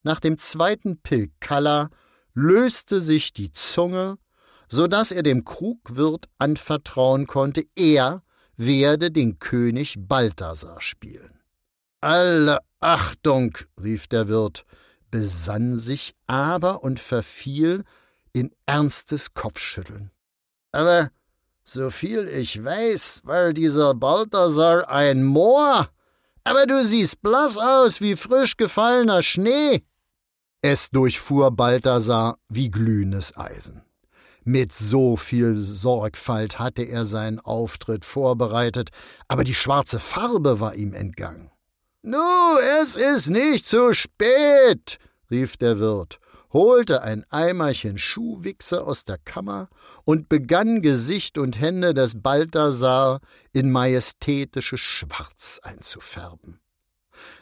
Nach 0.03 0.19
dem 0.19 0.37
zweiten 0.37 1.01
Pilkalla 1.01 1.89
löste 2.35 3.01
sich 3.01 3.33
die 3.33 3.51
Zunge, 3.53 4.19
so 4.69 4.85
dass 4.85 5.11
er 5.11 5.23
dem 5.23 5.45
Krugwirt 5.45 6.25
anvertrauen 6.37 7.25
konnte, 7.25 7.63
er 7.75 8.21
werde 8.57 9.11
den 9.11 9.39
König 9.39 9.95
Balthasar 9.97 10.81
spielen. 10.81 11.39
Alle 12.01 12.59
Achtung, 12.79 13.57
rief 13.81 14.07
der 14.07 14.27
Wirt, 14.27 14.65
besann 15.09 15.75
sich 15.75 16.15
aber 16.27 16.83
und 16.83 16.99
verfiel 16.99 17.83
in 18.33 18.51
ernstes 18.65 19.33
Kopfschütteln. 19.33 20.11
Aber 20.71 21.11
soviel 21.63 22.27
ich 22.27 22.63
weiß, 22.63 23.21
war 23.23 23.53
dieser 23.53 23.93
Balthasar 23.93 24.89
ein 24.89 25.23
Moor. 25.23 25.89
Aber 26.43 26.65
du 26.65 26.83
siehst 26.83 27.21
blass 27.21 27.57
aus 27.57 27.99
wie 27.99 28.15
frisch 28.15 28.57
gefallener 28.57 29.21
Schnee. 29.21 29.83
Es 30.61 30.89
durchfuhr 30.89 31.51
Balthasar 31.51 32.37
wie 32.49 32.69
glühendes 32.69 33.35
Eisen. 33.37 33.86
Mit 34.49 34.71
so 34.71 35.17
viel 35.17 35.57
Sorgfalt 35.57 36.57
hatte 36.57 36.83
er 36.83 37.03
seinen 37.03 37.41
Auftritt 37.41 38.05
vorbereitet, 38.05 38.91
aber 39.27 39.43
die 39.43 39.53
schwarze 39.53 39.99
Farbe 39.99 40.61
war 40.61 40.73
ihm 40.73 40.93
entgangen. 40.93 41.51
Nu, 42.01 42.17
es 42.81 42.95
ist 42.95 43.29
nicht 43.29 43.67
zu 43.67 43.93
spät, 43.93 44.99
rief 45.29 45.57
der 45.57 45.79
Wirt, 45.79 46.19
holte 46.53 47.01
ein 47.01 47.25
Eimerchen 47.29 47.97
Schuhwichse 47.97 48.87
aus 48.87 49.03
der 49.03 49.17
Kammer 49.17 49.67
und 50.05 50.29
begann 50.29 50.81
Gesicht 50.81 51.37
und 51.37 51.59
Hände 51.59 51.93
des 51.93 52.21
Balthasar 52.21 53.19
in 53.51 53.69
majestätisches 53.69 54.79
Schwarz 54.79 55.59
einzufärben. 55.61 56.61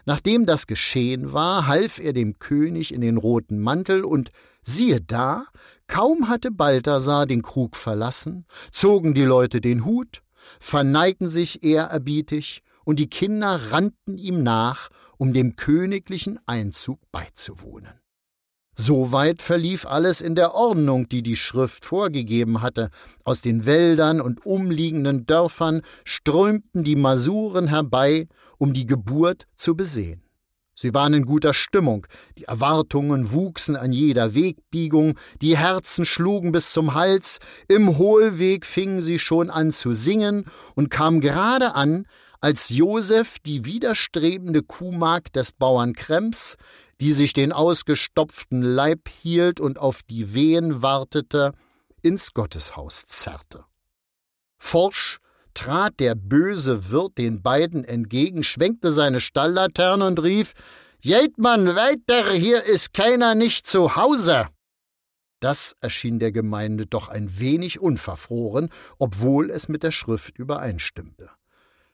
Nachdem 0.05 0.45
das 0.45 0.67
geschehen 0.67 1.33
war, 1.33 1.67
half 1.67 1.99
er 1.99 2.13
dem 2.13 2.39
König 2.39 2.93
in 2.93 3.01
den 3.01 3.17
roten 3.17 3.59
Mantel 3.59 4.03
und 4.03 4.29
siehe 4.61 5.01
da, 5.01 5.45
kaum 5.87 6.29
hatte 6.29 6.51
Balthasar 6.51 7.25
den 7.25 7.41
Krug 7.41 7.75
verlassen, 7.75 8.45
zogen 8.71 9.13
die 9.13 9.23
Leute 9.23 9.61
den 9.61 9.85
Hut, 9.85 10.21
verneigten 10.59 11.27
sich 11.27 11.63
ehrerbietig 11.63 12.61
und 12.83 12.99
die 12.99 13.09
Kinder 13.09 13.71
rannten 13.71 14.17
ihm 14.17 14.43
nach, 14.43 14.89
um 15.17 15.33
dem 15.33 15.55
königlichen 15.55 16.39
Einzug 16.45 16.99
beizuwohnen. 17.11 18.04
Soweit 18.77 19.41
verlief 19.41 19.85
alles 19.85 20.19
in 20.19 20.35
der 20.35 20.53
Ordnung, 20.53 21.07
die 21.07 21.23
die 21.23 21.37
Schrift 21.37 21.85
vorgegeben 21.85 22.61
hatte. 22.61 22.89
Aus 23.23 23.41
den 23.41 23.65
Wäldern 23.65 24.19
und 24.19 24.45
umliegenden 24.45 25.25
Dörfern 25.25 25.81
strömten 26.03 26.83
die 26.83 26.97
Masuren 26.97 27.67
herbei, 27.67 28.27
um 28.57 28.73
die 28.73 28.85
Geburt 28.85 29.47
zu 29.55 29.75
besehen. 29.75 30.21
Sie 30.77 30.93
waren 30.93 31.13
in 31.13 31.25
guter 31.25 31.53
Stimmung, 31.53 32.05
die 32.37 32.43
Erwartungen 32.43 33.31
wuchsen 33.31 33.77
an 33.77 33.93
jeder 33.93 34.35
Wegbiegung, 34.35 35.17
die 35.41 35.55
Herzen 35.55 36.05
schlugen 36.05 36.51
bis 36.51 36.73
zum 36.73 36.93
Hals, 36.93 37.39
im 37.69 37.97
Hohlweg 37.97 38.65
fingen 38.65 39.01
sie 39.01 39.17
schon 39.17 39.49
an 39.49 39.71
zu 39.71 39.93
singen 39.93 40.43
und 40.75 40.89
kamen 40.89 41.21
gerade 41.21 41.75
an, 41.75 42.05
als 42.41 42.69
Josef 42.69 43.39
die 43.39 43.63
widerstrebende 43.63 44.63
Kuhmagd 44.63 45.37
des 45.37 45.53
Bauern 45.53 45.93
Krems, 45.93 46.57
die 47.01 47.11
sich 47.11 47.33
den 47.33 47.51
ausgestopften 47.51 48.61
Leib 48.61 49.09
hielt 49.09 49.59
und 49.59 49.79
auf 49.79 50.03
die 50.03 50.33
Wehen 50.33 50.81
wartete, 50.81 51.53
ins 52.01 52.33
Gotteshaus 52.33 53.07
zerrte. 53.07 53.65
Forsch 54.57 55.19
trat 55.53 55.99
der 55.99 56.15
böse 56.15 56.91
Wirt 56.91 57.17
den 57.17 57.41
beiden 57.41 57.83
entgegen, 57.83 58.43
schwenkte 58.43 58.91
seine 58.91 59.21
Stalllaterne 59.21 60.05
und 60.05 60.21
rief 60.21 60.53
Jedmann 60.99 61.75
weiter, 61.75 62.31
hier 62.31 62.63
ist 62.63 62.93
keiner 62.93 63.35
nicht 63.35 63.67
zu 63.67 63.95
Hause. 63.95 64.47
Das 65.39 65.75
erschien 65.81 66.19
der 66.19 66.31
Gemeinde 66.31 66.87
doch 66.87 67.09
ein 67.09 67.39
wenig 67.39 67.79
unverfroren, 67.79 68.69
obwohl 68.97 69.49
es 69.49 69.67
mit 69.67 69.83
der 69.83 69.91
Schrift 69.91 70.37
übereinstimmte. 70.37 71.29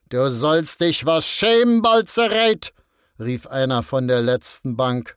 Du 0.08 0.30
sollst 0.30 0.80
dich 0.80 1.06
was 1.06 1.26
schämen, 1.26 1.82
Balzereit, 1.82 2.72
rief 3.18 3.46
einer 3.46 3.82
von 3.82 4.08
der 4.08 4.20
letzten 4.20 4.76
Bank. 4.76 5.16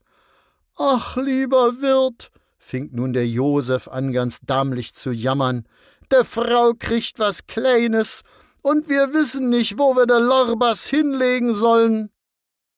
Ach, 0.78 1.16
lieber 1.18 1.82
Wirt, 1.82 2.32
fing 2.58 2.90
nun 2.94 3.14
der 3.14 3.28
Josef 3.28 3.88
an, 3.88 4.12
ganz 4.12 4.42
dämlich 4.42 4.94
zu 4.94 5.12
jammern, 5.12 5.68
der 6.12 6.26
Frau 6.26 6.74
kriegt 6.78 7.20
was 7.20 7.48
Kleines, 7.48 8.22
und 8.62 8.90
wir 8.90 9.14
wissen 9.14 9.50
nicht, 9.50 9.78
wo 9.78 9.96
wir 9.96 10.08
der 10.08 10.20
Lorbas 10.20 10.88
hinlegen 10.88 11.54
sollen 11.54 12.10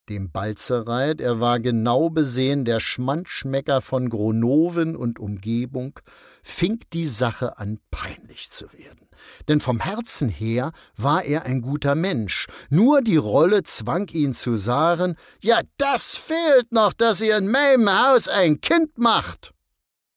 dem 0.09 0.31
Balzereit, 0.31 1.21
er 1.21 1.39
war 1.39 1.59
genau 1.59 2.09
besehen 2.09 2.65
der 2.65 2.79
Schmandschmecker 2.79 3.81
von 3.81 4.09
Gronoven 4.09 4.95
und 4.95 5.19
Umgebung, 5.19 5.99
fing 6.43 6.79
die 6.93 7.05
Sache 7.05 7.57
an 7.57 7.79
peinlich 7.91 8.51
zu 8.51 8.71
werden. 8.73 9.07
Denn 9.47 9.59
vom 9.59 9.79
Herzen 9.79 10.29
her 10.29 10.71
war 10.95 11.23
er 11.23 11.43
ein 11.43 11.61
guter 11.61 11.95
Mensch, 11.95 12.47
nur 12.69 13.01
die 13.01 13.17
Rolle 13.17 13.63
zwang 13.63 14.07
ihn 14.09 14.33
zu 14.33 14.57
sagen, 14.57 15.15
ja, 15.41 15.61
das 15.77 16.15
fehlt 16.15 16.71
noch, 16.71 16.93
dass 16.93 17.21
ihr 17.21 17.37
in 17.37 17.49
meinem 17.49 17.89
Haus 17.89 18.27
ein 18.27 18.61
Kind 18.61 18.97
macht. 18.97 19.53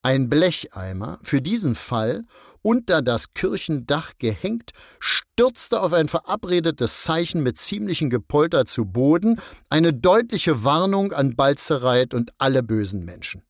Ein 0.03 0.29
Blecheimer, 0.29 1.19
für 1.21 1.41
diesen 1.41 1.75
Fall, 1.75 2.23
unter 2.61 3.01
das 3.01 3.33
Kirchendach 3.33 4.13
gehängt, 4.17 4.71
stürzte 4.99 5.81
auf 5.81 5.93
ein 5.93 6.07
verabredetes 6.07 7.03
Zeichen 7.03 7.43
mit 7.43 7.57
ziemlichem 7.57 8.09
Gepolter 8.09 8.65
zu 8.65 8.85
Boden, 8.85 9.39
eine 9.69 9.93
deutliche 9.93 10.63
Warnung 10.63 11.13
an 11.13 11.35
Balzereit 11.35 12.13
und 12.13 12.31
alle 12.37 12.63
bösen 12.63 13.05
Menschen. 13.05 13.43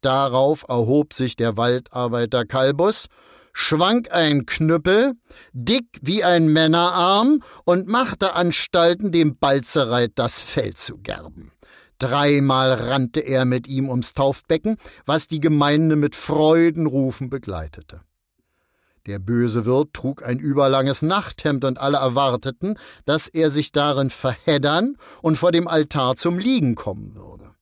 Darauf 0.00 0.66
erhob 0.68 1.14
sich 1.14 1.36
der 1.36 1.56
Waldarbeiter 1.56 2.44
Kalbus, 2.44 3.06
schwang 3.54 4.06
ein 4.08 4.44
Knüppel, 4.44 5.14
dick 5.52 5.86
wie 6.02 6.24
ein 6.24 6.48
Männerarm, 6.48 7.42
und 7.64 7.88
machte 7.88 8.34
Anstalten, 8.34 9.12
dem 9.12 9.38
Balzereit 9.38 10.12
das 10.16 10.42
Fell 10.42 10.74
zu 10.74 10.98
gerben. 10.98 11.52
Dreimal 11.98 12.72
rannte 12.72 13.20
er 13.20 13.44
mit 13.44 13.66
ihm 13.66 13.88
ums 13.88 14.12
Taufbecken, 14.12 14.76
was 15.06 15.28
die 15.28 15.40
Gemeinde 15.40 15.96
mit 15.96 16.16
Freudenrufen 16.16 17.30
begleitete. 17.30 18.02
Der 19.06 19.18
böse 19.18 19.66
Wirt 19.66 19.92
trug 19.92 20.22
ein 20.22 20.38
überlanges 20.38 21.02
Nachthemd 21.02 21.64
und 21.64 21.78
alle 21.78 21.98
erwarteten, 21.98 22.78
dass 23.04 23.28
er 23.28 23.50
sich 23.50 23.70
darin 23.70 24.08
verheddern 24.08 24.96
und 25.20 25.36
vor 25.36 25.52
dem 25.52 25.68
Altar 25.68 26.16
zum 26.16 26.38
Liegen 26.38 26.74
kommen 26.74 27.14
würde. 27.14 27.54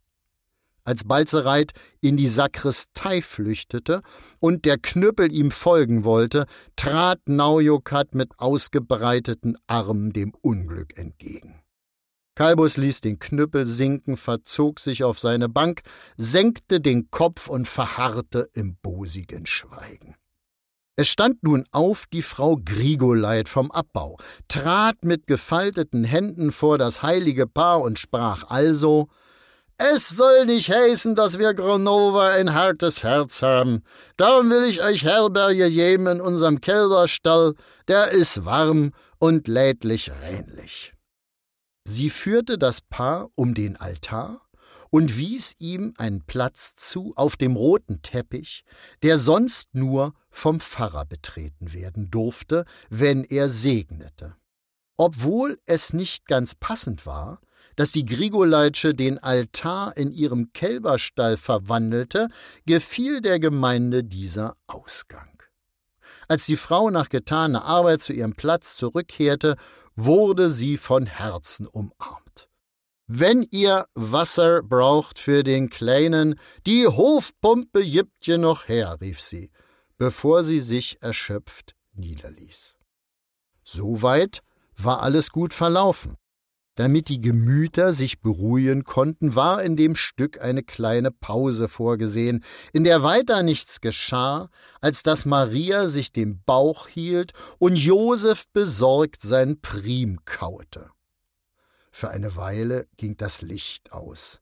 Als 0.84 1.04
Balzereit 1.04 1.72
in 2.00 2.16
die 2.16 2.28
Sakristei 2.28 3.22
flüchtete 3.22 4.02
und 4.40 4.64
der 4.64 4.78
Knüppel 4.78 5.32
ihm 5.32 5.50
folgen 5.50 6.04
wollte, 6.04 6.46
trat 6.76 7.20
Naujokat 7.26 8.14
mit 8.14 8.30
ausgebreiteten 8.38 9.56
Armen 9.66 10.12
dem 10.12 10.34
Unglück 10.40 10.96
entgegen. 10.98 11.60
Kalbus 12.34 12.76
ließ 12.78 13.00
den 13.00 13.18
Knüppel 13.18 13.66
sinken, 13.66 14.16
verzog 14.16 14.80
sich 14.80 15.04
auf 15.04 15.18
seine 15.18 15.48
Bank, 15.48 15.82
senkte 16.16 16.80
den 16.80 17.10
Kopf 17.10 17.48
und 17.48 17.68
verharrte 17.68 18.48
im 18.54 18.76
bosigen 18.76 19.46
Schweigen. 19.46 20.16
Es 20.94 21.08
stand 21.08 21.42
nun 21.42 21.64
auf 21.72 22.04
die 22.12 22.20
Frau 22.20 22.58
Grigoleit 22.62 23.48
vom 23.48 23.70
Abbau, 23.70 24.18
trat 24.48 25.04
mit 25.04 25.26
gefalteten 25.26 26.04
Händen 26.04 26.50
vor 26.50 26.76
das 26.76 27.02
heilige 27.02 27.46
Paar 27.46 27.80
und 27.80 27.98
sprach 27.98 28.50
also 28.50 29.08
Es 29.78 30.10
soll 30.10 30.44
nicht 30.44 30.68
heißen, 30.68 31.14
dass 31.14 31.38
wir 31.38 31.54
Gronova 31.54 32.32
ein 32.32 32.52
hartes 32.52 33.02
Herz 33.02 33.42
haben. 33.42 33.82
Darum 34.18 34.50
will 34.50 34.64
ich 34.64 34.82
euch 34.82 35.04
Herberge 35.04 35.70
geben 35.70 36.06
in 36.08 36.20
unserem 36.20 36.60
Kälberstall, 36.60 37.54
der 37.88 38.10
ist 38.10 38.44
warm 38.44 38.92
und 39.18 39.48
lädlich 39.48 40.10
reinlich. 40.10 40.92
Sie 41.84 42.10
führte 42.10 42.58
das 42.58 42.82
Paar 42.82 43.30
um 43.34 43.54
den 43.54 43.76
Altar 43.76 44.41
und 44.92 45.16
wies 45.16 45.54
ihm 45.58 45.94
einen 45.96 46.20
Platz 46.20 46.74
zu 46.76 47.14
auf 47.16 47.36
dem 47.36 47.56
roten 47.56 48.02
Teppich, 48.02 48.62
der 49.02 49.16
sonst 49.16 49.74
nur 49.74 50.12
vom 50.30 50.60
Pfarrer 50.60 51.06
betreten 51.06 51.72
werden 51.72 52.10
durfte, 52.10 52.66
wenn 52.90 53.24
er 53.24 53.48
segnete. 53.48 54.36
Obwohl 54.98 55.58
es 55.64 55.94
nicht 55.94 56.26
ganz 56.26 56.54
passend 56.54 57.06
war, 57.06 57.40
dass 57.74 57.90
die 57.92 58.04
Grigoleitsche 58.04 58.94
den 58.94 59.18
Altar 59.18 59.96
in 59.96 60.12
ihrem 60.12 60.52
Kälberstall 60.52 61.38
verwandelte, 61.38 62.28
gefiel 62.66 63.22
der 63.22 63.40
Gemeinde 63.40 64.04
dieser 64.04 64.56
Ausgang. 64.66 65.42
Als 66.28 66.44
die 66.44 66.56
Frau 66.56 66.90
nach 66.90 67.08
getaner 67.08 67.64
Arbeit 67.64 68.02
zu 68.02 68.12
ihrem 68.12 68.34
Platz 68.34 68.76
zurückkehrte, 68.76 69.56
wurde 69.96 70.50
sie 70.50 70.76
von 70.76 71.06
Herzen 71.06 71.66
umarmt. 71.66 72.21
Wenn 73.14 73.46
ihr 73.50 73.84
Wasser 73.94 74.62
braucht 74.62 75.18
für 75.18 75.42
den 75.42 75.68
Kleinen, 75.68 76.40
die 76.66 76.86
Hofpumpe 76.86 77.84
gibt 77.84 78.26
je 78.26 78.38
noch 78.38 78.68
her, 78.68 78.96
rief 79.02 79.20
sie, 79.20 79.50
bevor 79.98 80.42
sie 80.42 80.60
sich 80.60 80.96
erschöpft 81.02 81.74
niederließ. 81.92 82.74
Soweit 83.64 84.40
war 84.78 85.02
alles 85.02 85.28
gut 85.28 85.52
verlaufen. 85.52 86.16
Damit 86.76 87.10
die 87.10 87.20
Gemüter 87.20 87.92
sich 87.92 88.22
beruhigen 88.22 88.82
konnten, 88.82 89.34
war 89.34 89.62
in 89.62 89.76
dem 89.76 89.94
Stück 89.94 90.40
eine 90.40 90.62
kleine 90.62 91.10
Pause 91.10 91.68
vorgesehen, 91.68 92.42
in 92.72 92.82
der 92.82 93.02
weiter 93.02 93.42
nichts 93.42 93.82
geschah, 93.82 94.48
als 94.80 95.02
dass 95.02 95.26
Maria 95.26 95.86
sich 95.86 96.12
den 96.12 96.42
Bauch 96.44 96.88
hielt 96.88 97.32
und 97.58 97.76
Josef 97.76 98.44
besorgt 98.54 99.20
sein 99.20 99.60
Prim 99.60 100.20
kaute. 100.24 100.88
Für 101.92 102.10
eine 102.10 102.34
Weile 102.36 102.88
ging 102.96 103.16
das 103.16 103.42
Licht 103.42 103.92
aus. 103.92 104.40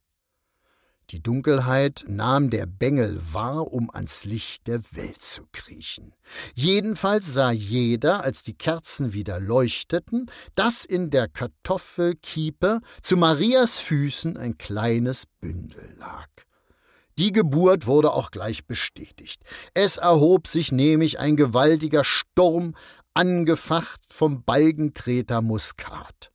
Die 1.11 1.21
Dunkelheit 1.21 2.05
nahm 2.07 2.51
der 2.51 2.67
Bengel 2.67 3.21
wahr, 3.33 3.73
um 3.73 3.91
ans 3.91 4.25
Licht 4.25 4.69
der 4.69 4.81
Welt 4.93 5.21
zu 5.21 5.43
kriechen. 5.51 6.15
Jedenfalls 6.55 7.35
sah 7.35 7.51
jeder, 7.51 8.23
als 8.23 8.45
die 8.45 8.55
Kerzen 8.55 9.13
wieder 9.13 9.41
leuchteten, 9.41 10.31
dass 10.55 10.85
in 10.85 11.11
der 11.11 11.27
Kartoffelkiepe 11.27 12.81
zu 13.03 13.17
Marias 13.17 13.79
Füßen 13.79 14.37
ein 14.37 14.57
kleines 14.57 15.27
Bündel 15.41 15.97
lag. 15.99 16.29
Die 17.19 17.33
Geburt 17.33 17.89
wurde 17.89 18.13
auch 18.13 18.31
gleich 18.31 18.67
bestätigt. 18.67 19.43
Es 19.75 19.97
erhob 19.97 20.47
sich 20.47 20.71
nämlich 20.71 21.19
ein 21.19 21.37
gewaltiger 21.37 22.05
Sturm, 22.05 22.77
angefacht 23.15 24.01
vom 24.07 24.45
Balgentreter 24.45 25.43
Muskat. 25.43 26.30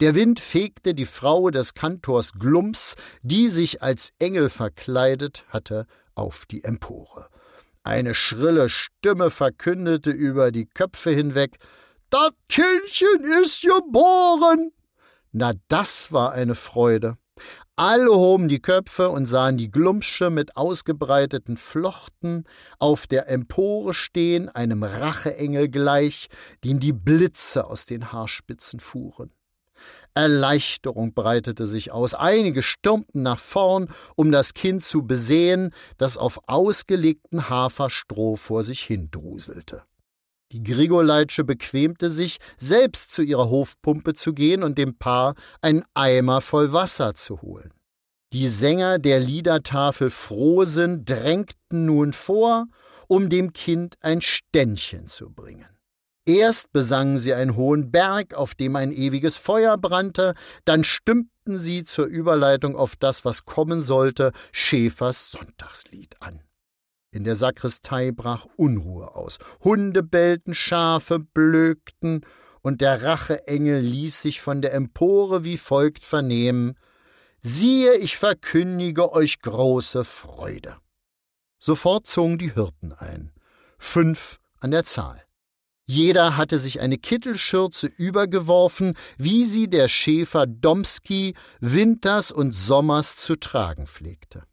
Der 0.00 0.14
Wind 0.14 0.40
fegte 0.40 0.94
die 0.94 1.06
Frau 1.06 1.50
des 1.50 1.74
Kantors 1.74 2.32
Glumps, 2.32 2.96
die 3.22 3.48
sich 3.48 3.82
als 3.82 4.10
Engel 4.18 4.48
verkleidet 4.48 5.44
hatte, 5.48 5.86
auf 6.14 6.46
die 6.46 6.64
Empore. 6.64 7.28
Eine 7.84 8.14
schrille 8.14 8.68
Stimme 8.68 9.30
verkündete 9.30 10.10
über 10.10 10.50
die 10.50 10.66
Köpfe 10.66 11.10
hinweg 11.10 11.58
Das 12.10 12.30
Kindchen 12.48 13.42
ist 13.42 13.62
geboren. 13.62 14.72
Na, 15.32 15.52
das 15.68 16.12
war 16.12 16.32
eine 16.32 16.54
Freude. 16.54 17.18
Alle 17.76 18.10
hoben 18.10 18.46
die 18.46 18.60
Köpfe 18.60 19.10
und 19.10 19.26
sahen 19.26 19.56
die 19.56 19.70
Glumpsche 19.70 20.30
mit 20.30 20.56
ausgebreiteten 20.56 21.56
Flochten 21.56 22.44
auf 22.78 23.08
der 23.08 23.28
Empore 23.28 23.94
stehen, 23.94 24.48
einem 24.48 24.84
Racheengel 24.84 25.68
gleich, 25.68 26.28
dem 26.62 26.78
die 26.78 26.92
Blitze 26.92 27.66
aus 27.66 27.84
den 27.84 28.12
Haarspitzen 28.12 28.78
fuhren. 28.78 29.32
Erleichterung 30.14 31.14
breitete 31.14 31.66
sich 31.66 31.92
aus. 31.92 32.14
Einige 32.14 32.62
stürmten 32.62 33.22
nach 33.22 33.38
vorn, 33.38 33.88
um 34.16 34.30
das 34.30 34.54
Kind 34.54 34.82
zu 34.82 35.06
besehen, 35.06 35.72
das 35.98 36.16
auf 36.16 36.40
ausgelegten 36.46 37.48
Haferstroh 37.48 38.36
vor 38.36 38.62
sich 38.62 38.82
hindruselte. 38.82 39.82
Die 40.52 40.62
Grigoleitsche 40.62 41.42
bequemte 41.42 42.10
sich, 42.10 42.38
selbst 42.56 43.10
zu 43.10 43.22
ihrer 43.22 43.50
Hofpumpe 43.50 44.14
zu 44.14 44.32
gehen 44.32 44.62
und 44.62 44.78
dem 44.78 44.96
Paar 44.96 45.34
einen 45.62 45.84
Eimer 45.94 46.40
voll 46.40 46.72
Wasser 46.72 47.14
zu 47.14 47.42
holen. 47.42 47.72
Die 48.32 48.46
Sänger 48.46 48.98
der 48.98 49.20
Liedertafel 49.20 50.10
Frohsinn 50.10 51.04
drängten 51.04 51.86
nun 51.86 52.12
vor, 52.12 52.66
um 53.08 53.28
dem 53.30 53.52
Kind 53.52 53.96
ein 54.00 54.20
Ständchen 54.20 55.06
zu 55.06 55.30
bringen. 55.30 55.73
Erst 56.26 56.72
besangen 56.72 57.18
sie 57.18 57.34
einen 57.34 57.56
hohen 57.56 57.90
Berg, 57.90 58.32
auf 58.34 58.54
dem 58.54 58.76
ein 58.76 58.92
ewiges 58.92 59.36
Feuer 59.36 59.76
brannte, 59.76 60.34
dann 60.64 60.82
stimmten 60.82 61.58
sie 61.58 61.84
zur 61.84 62.06
Überleitung 62.06 62.76
auf 62.76 62.96
das, 62.96 63.26
was 63.26 63.44
kommen 63.44 63.82
sollte, 63.82 64.32
Schäfers 64.50 65.30
Sonntagslied 65.30 66.20
an. 66.20 66.40
In 67.10 67.24
der 67.24 67.34
Sakristei 67.34 68.10
brach 68.10 68.46
Unruhe 68.56 69.14
aus. 69.14 69.38
Hunde 69.62 70.02
bellten, 70.02 70.54
Schafe 70.54 71.18
blökten, 71.18 72.24
und 72.62 72.80
der 72.80 73.02
Racheengel 73.02 73.80
ließ 73.80 74.22
sich 74.22 74.40
von 74.40 74.62
der 74.62 74.72
Empore 74.72 75.44
wie 75.44 75.58
folgt 75.58 76.02
vernehmen: 76.02 76.78
Siehe, 77.42 77.96
ich 77.96 78.16
verkündige 78.16 79.12
euch 79.12 79.40
große 79.40 80.04
Freude. 80.04 80.78
Sofort 81.58 82.06
zogen 82.06 82.38
die 82.38 82.54
Hirten 82.54 82.94
ein. 82.94 83.32
Fünf 83.78 84.40
an 84.60 84.70
der 84.70 84.84
Zahl. 84.84 85.23
Jeder 85.86 86.36
hatte 86.36 86.58
sich 86.58 86.80
eine 86.80 86.96
Kittelschürze 86.96 87.86
übergeworfen, 87.86 88.94
wie 89.18 89.44
sie 89.44 89.68
der 89.68 89.88
Schäfer 89.88 90.46
Domski 90.46 91.34
winters 91.60 92.32
und 92.32 92.52
sommers 92.52 93.16
zu 93.16 93.36
tragen 93.36 93.86
pflegte. 93.86 94.44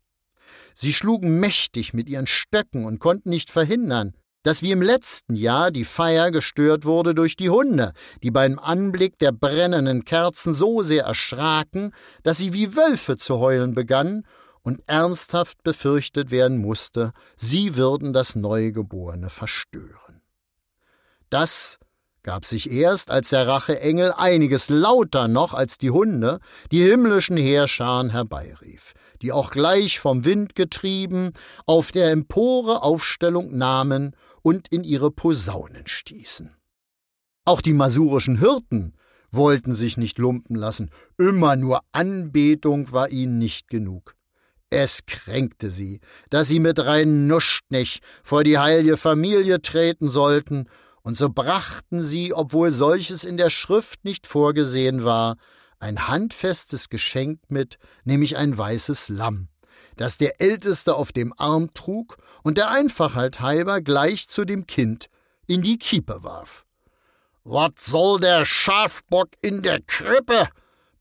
Sie 0.75 0.93
schlugen 0.93 1.39
mächtig 1.39 1.93
mit 1.93 2.09
ihren 2.09 2.27
Stöcken 2.27 2.85
und 2.85 2.99
konnten 2.99 3.29
nicht 3.29 3.49
verhindern, 3.49 4.13
dass 4.43 4.61
wie 4.61 4.71
im 4.71 4.81
letzten 4.81 5.35
Jahr 5.35 5.71
die 5.71 5.83
Feier 5.83 6.31
gestört 6.31 6.83
wurde 6.85 7.13
durch 7.13 7.35
die 7.35 7.49
Hunde, 7.49 7.93
die 8.23 8.31
beim 8.31 8.59
Anblick 8.59 9.19
der 9.19 9.31
brennenden 9.31 10.03
Kerzen 10.03 10.53
so 10.53 10.81
sehr 10.83 11.05
erschraken, 11.05 11.93
dass 12.23 12.37
sie 12.37 12.51
wie 12.51 12.75
Wölfe 12.75 13.17
zu 13.17 13.39
heulen 13.39 13.73
begannen 13.73 14.25
und 14.63 14.81
ernsthaft 14.87 15.63
befürchtet 15.63 16.31
werden 16.31 16.57
musste, 16.57 17.13
sie 17.35 17.75
würden 17.75 18.13
das 18.13 18.35
Neugeborene 18.35 19.29
verstören. 19.29 20.00
Das 21.31 21.79
gab 22.23 22.43
sich 22.43 22.69
erst, 22.69 23.09
als 23.09 23.29
der 23.29 23.47
Racheengel 23.47 24.11
einiges 24.11 24.69
lauter 24.69 25.29
noch 25.29 25.53
als 25.53 25.77
die 25.77 25.89
Hunde 25.89 26.39
die 26.71 26.83
himmlischen 26.83 27.37
Heerscharen 27.37 28.09
herbeirief, 28.09 28.93
die 29.21 29.31
auch 29.31 29.49
gleich 29.49 29.99
vom 29.99 30.25
Wind 30.25 30.55
getrieben 30.55 31.31
auf 31.65 31.93
der 31.93 32.11
Empore 32.11 32.83
Aufstellung 32.83 33.57
nahmen 33.57 34.13
und 34.41 34.67
in 34.73 34.83
ihre 34.83 35.09
Posaunen 35.09 35.87
stießen. 35.87 36.53
Auch 37.45 37.61
die 37.61 37.73
masurischen 37.73 38.37
Hirten 38.37 38.93
wollten 39.31 39.71
sich 39.73 39.95
nicht 39.95 40.17
lumpen 40.17 40.57
lassen, 40.57 40.91
immer 41.17 41.55
nur 41.55 41.79
Anbetung 41.93 42.91
war 42.91 43.09
ihnen 43.09 43.37
nicht 43.37 43.69
genug. 43.69 44.15
Es 44.69 45.05
kränkte 45.05 45.71
sie, 45.71 46.01
dass 46.29 46.49
sie 46.49 46.59
mit 46.59 46.79
rein 46.79 47.27
Nuschnech 47.27 48.01
vor 48.21 48.43
die 48.43 48.57
heilige 48.57 48.97
Familie 48.97 49.61
treten 49.61 50.09
sollten 50.09 50.67
und 51.03 51.15
so 51.17 51.29
brachten 51.29 52.01
sie, 52.01 52.33
obwohl 52.33 52.71
solches 52.71 53.23
in 53.23 53.37
der 53.37 53.49
Schrift 53.49 54.03
nicht 54.03 54.27
vorgesehen 54.27 55.03
war, 55.03 55.37
ein 55.79 56.07
handfestes 56.07 56.89
Geschenk 56.89 57.39
mit, 57.49 57.77
nämlich 58.03 58.37
ein 58.37 58.57
weißes 58.57 59.09
Lamm, 59.09 59.47
das 59.97 60.17
der 60.17 60.39
Älteste 60.39 60.95
auf 60.95 61.11
dem 61.11 61.33
Arm 61.37 61.73
trug 61.73 62.17
und 62.43 62.57
der 62.57 62.69
Einfachheit 62.69 63.39
halber 63.39 63.81
gleich 63.81 64.27
zu 64.27 64.45
dem 64.45 64.67
Kind 64.67 65.07
in 65.47 65.61
die 65.61 65.79
Kiepe 65.79 66.23
warf. 66.23 66.65
Was 67.43 67.71
soll 67.77 68.19
der 68.19 68.45
Schafbock 68.45 69.29
in 69.41 69.63
der 69.63 69.81
Krippe? 69.81 70.47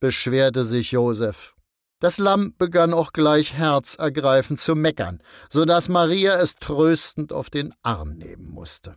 beschwerte 0.01 0.65
sich 0.65 0.93
Josef. 0.93 1.55
Das 1.99 2.17
Lamm 2.17 2.55
begann 2.57 2.95
auch 2.95 3.13
gleich 3.13 3.53
herzergreifend 3.53 4.59
zu 4.59 4.75
meckern, 4.75 5.23
so 5.51 5.67
dass 5.67 5.91
Maria 5.91 6.37
es 6.41 6.55
tröstend 6.55 7.31
auf 7.35 7.51
den 7.51 7.75
Arm 7.83 8.15
nehmen 8.15 8.49
musste. 8.49 8.97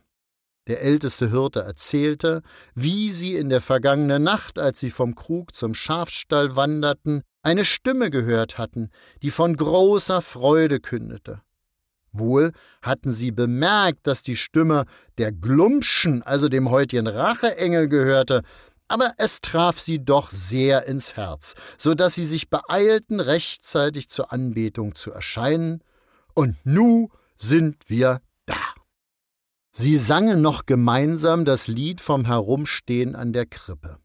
Der 0.68 0.82
älteste 0.82 1.30
Hirte 1.30 1.62
erzählte, 1.62 2.42
wie 2.74 3.12
sie 3.12 3.36
in 3.36 3.50
der 3.50 3.60
vergangenen 3.60 4.24
Nacht, 4.24 4.60
als 4.60 4.80
sie 4.80 4.92
vom 4.92 5.14
Krug 5.14 5.54
zum 5.56 5.74
Schafstall 5.74 6.56
wanderten, 6.56 7.24
eine 7.42 7.66
Stimme 7.66 8.10
gehört 8.10 8.58
hatten, 8.58 8.90
die 9.22 9.32
von 9.32 9.58
großer 9.58 10.22
Freude 10.22 10.80
kündete. 10.80 11.42
Wohl 12.14 12.54
hatten 12.82 13.12
sie 13.12 13.32
bemerkt, 13.32 14.08
dass 14.08 14.22
die 14.22 14.38
Stimme 14.38 14.86
der 15.18 15.32
Glumpschen, 15.32 16.24
also 16.24 16.48
dem 16.48 16.70
heutigen 16.70 17.08
Racheengel, 17.08 17.90
gehörte, 17.90 18.44
aber 18.88 19.14
es 19.18 19.42
traf 19.42 19.80
sie 19.80 20.06
doch 20.06 20.30
sehr 20.30 20.86
ins 20.86 21.18
Herz, 21.18 21.56
so 21.78 21.96
dass 21.96 22.14
sie 22.14 22.26
sich 22.26 22.50
beeilten, 22.50 23.20
rechtzeitig 23.20 24.10
zur 24.10 24.32
Anbetung 24.32 24.96
zu 24.96 25.12
erscheinen, 25.12 25.84
und 26.36 26.56
nu 26.64 27.10
sind 27.38 27.90
wir. 27.90 28.22
Sie 29.76 29.98
sangen 29.98 30.40
noch 30.44 30.68
gemeinsam 30.68 31.46
das 31.46 31.68
Lied 31.68 32.00
vom 32.00 32.26
Herumstehen 32.26 33.16
an 33.16 33.34
der 33.34 33.48
Krippe. 33.48 33.98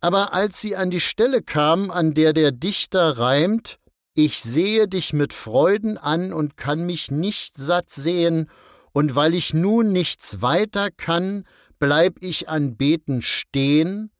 Aber 0.00 0.34
als 0.34 0.60
sie 0.60 0.74
an 0.74 0.90
die 0.90 0.98
Stelle 0.98 1.42
kamen, 1.42 1.92
an 1.92 2.12
der 2.12 2.32
der 2.32 2.50
Dichter 2.50 3.18
reimt, 3.18 3.78
ich 4.14 4.40
sehe 4.40 4.88
dich 4.88 5.12
mit 5.12 5.32
Freuden 5.32 5.96
an 5.96 6.32
und 6.32 6.56
kann 6.56 6.86
mich 6.86 7.12
nicht 7.12 7.56
satt 7.56 7.90
sehen, 7.90 8.50
und 8.92 9.14
weil 9.14 9.34
ich 9.34 9.54
nun 9.54 9.92
nichts 9.92 10.42
weiter 10.42 10.90
kann, 10.90 11.44
bleib 11.78 12.16
ich 12.20 12.48
an 12.48 12.76
Beten 12.76 13.22
stehen, 13.22 14.10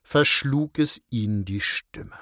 verschlug 0.00 0.78
es 0.78 1.00
ihn 1.10 1.44
die 1.44 1.58
Stimme. 1.58 2.14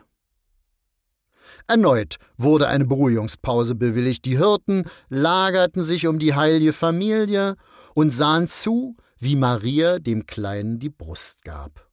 Erneut 1.67 2.17
wurde 2.39 2.69
eine 2.69 2.87
Beruhigungspause 2.87 3.75
bewilligt. 3.75 4.25
Die 4.25 4.39
Hirten 4.39 4.85
lagerten 5.11 5.83
sich 5.83 6.07
um 6.07 6.19
die 6.19 6.35
heilige 6.35 6.73
Familie 6.73 7.57
und 7.95 8.11
sahen 8.11 8.49
zu, 8.49 8.97
wie 9.19 9.37
Maria 9.37 9.99
dem 9.99 10.27
Kleinen 10.27 10.79
die 10.79 10.89
Brust 10.89 11.45
gab. 11.45 11.89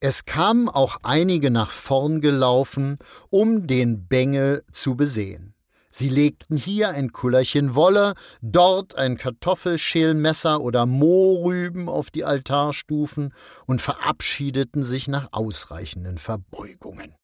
Es 0.00 0.26
kamen 0.26 0.68
auch 0.68 0.98
einige 1.02 1.50
nach 1.50 1.70
vorn 1.70 2.20
gelaufen, 2.20 2.98
um 3.30 3.66
den 3.66 4.06
Bengel 4.06 4.62
zu 4.70 4.96
besehen. 4.96 5.54
Sie 5.90 6.08
legten 6.08 6.56
hier 6.56 6.90
ein 6.90 7.12
Kullerchen 7.12 7.74
Wolle, 7.74 8.14
dort 8.42 8.96
ein 8.96 9.16
Kartoffelschälmesser 9.16 10.60
oder 10.60 10.86
Mohrrüben 10.86 11.88
auf 11.88 12.10
die 12.10 12.24
Altarstufen 12.24 13.32
und 13.66 13.80
verabschiedeten 13.80 14.82
sich 14.82 15.08
nach 15.08 15.28
ausreichenden 15.30 16.18
Verbeugungen. 16.18 17.14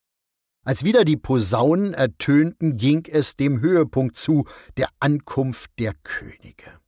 Als 0.64 0.84
wieder 0.84 1.04
die 1.04 1.16
Posaunen 1.16 1.94
ertönten, 1.94 2.76
ging 2.76 3.06
es 3.10 3.34
dem 3.34 3.60
Höhepunkt 3.60 4.16
zu, 4.16 4.46
der 4.76 4.88
Ankunft 5.00 5.70
der 5.78 5.94
Könige. 6.02 6.79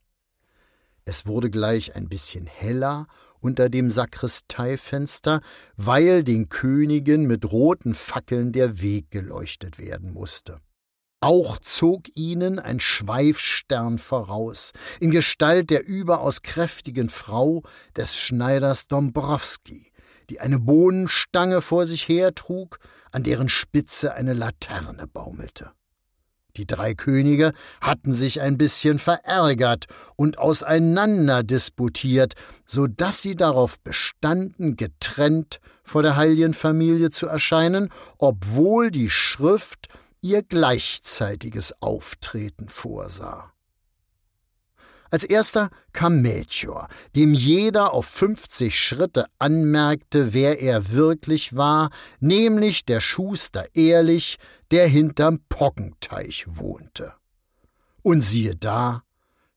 Es 1.05 1.27
wurde 1.27 1.51
gleich 1.51 1.97
ein 1.97 2.09
bisschen 2.09 2.47
heller 2.47 3.07
unter 3.41 3.69
dem 3.69 3.91
Sakristeifenster, 3.91 5.41
weil 5.77 6.23
den 6.23 6.49
Königen 6.49 7.27
mit 7.27 7.51
roten 7.51 7.95
Fackeln 7.95 8.53
der 8.53 8.81
Weg 8.81 9.11
geleuchtet 9.11 9.79
werden 9.79 10.13
musste. 10.13 10.59
Auch 11.21 11.59
zog 11.59 12.09
ihnen 12.17 12.59
ein 12.59 12.81
Schweifstern 12.81 13.99
voraus, 13.99 14.73
in 15.01 15.11
Gestalt 15.11 15.71
der 15.71 15.87
überaus 15.87 16.43
kräftigen 16.43 17.09
Frau 17.09 17.63
des 17.97 18.19
Schneiders 18.19 18.89
Dombrowski, 18.89 19.93
die 20.31 20.41
eine 20.41 20.59
Bohnenstange 20.59 21.63
vor 21.63 21.87
sich 21.87 22.09
hertrug, 22.09 22.79
an 23.13 23.23
deren 23.23 23.49
Spitze 23.49 24.15
eine 24.15 24.33
Laterne 24.33 25.07
baumelte. 25.07 25.71
Die 26.57 26.67
drei 26.67 26.95
Könige 26.95 27.53
hatten 27.81 28.13
sich 28.13 28.41
ein 28.41 28.59
bisschen 28.59 28.99
verärgert 28.99 29.87
und 30.17 30.39
auseinander 30.39 31.43
disputiert, 31.43 32.35
so 32.67 32.87
dass 32.87 33.23
sie 33.23 33.37
darauf 33.37 33.79
bestanden, 33.81 34.77
getrennt 34.77 35.61
vor 35.83 36.03
der 36.03 36.17
heiligen 36.17 36.55
Familie 36.55 37.11
zu 37.11 37.27
erscheinen, 37.27 37.89
obwohl 38.19 38.91
die 38.91 39.11
Schrift 39.11 39.89
ihr 40.21 40.43
gleichzeitiges 40.43 41.75
Auftreten 41.81 42.69
vorsah. 42.69 43.52
Als 45.13 45.25
erster 45.25 45.69
kam 45.93 46.23
Melchior, 46.23 46.89
dem 47.15 47.35
jeder 47.35 47.93
auf 47.93 48.07
fünfzig 48.07 48.81
Schritte 48.81 49.27
anmerkte, 49.39 50.33
wer 50.33 50.63
er 50.63 50.93
wirklich 50.93 51.55
war, 51.55 51.91
nämlich 52.19 52.87
der 52.87 53.03
Schuster 53.03 53.67
Ehrlich, 53.75 54.39
der 54.71 54.89
hinterm 54.89 55.41
Poggenteich 55.51 56.47
wohnte. 56.49 57.13
Und 58.01 58.23
siehe 58.23 58.57
da, 58.57 59.03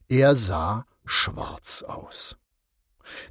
er 0.10 0.36
sah 0.36 0.84
schwarz 1.06 1.84
aus. 1.84 2.36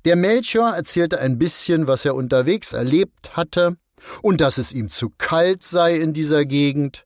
Der 0.07 0.17
Melchior 0.17 0.71
erzählte 0.71 1.21
ein 1.21 1.39
bisschen, 1.39 1.87
was 1.87 2.07
er 2.07 2.15
unterwegs 2.15 2.73
erlebt 2.73 3.37
hatte, 3.37 3.77
und 4.23 4.41
dass 4.41 4.57
es 4.57 4.73
ihm 4.73 4.89
zu 4.89 5.11
kalt 5.19 5.63
sei 5.63 5.97
in 5.97 6.15
dieser 6.15 6.47
Gegend, 6.47 7.05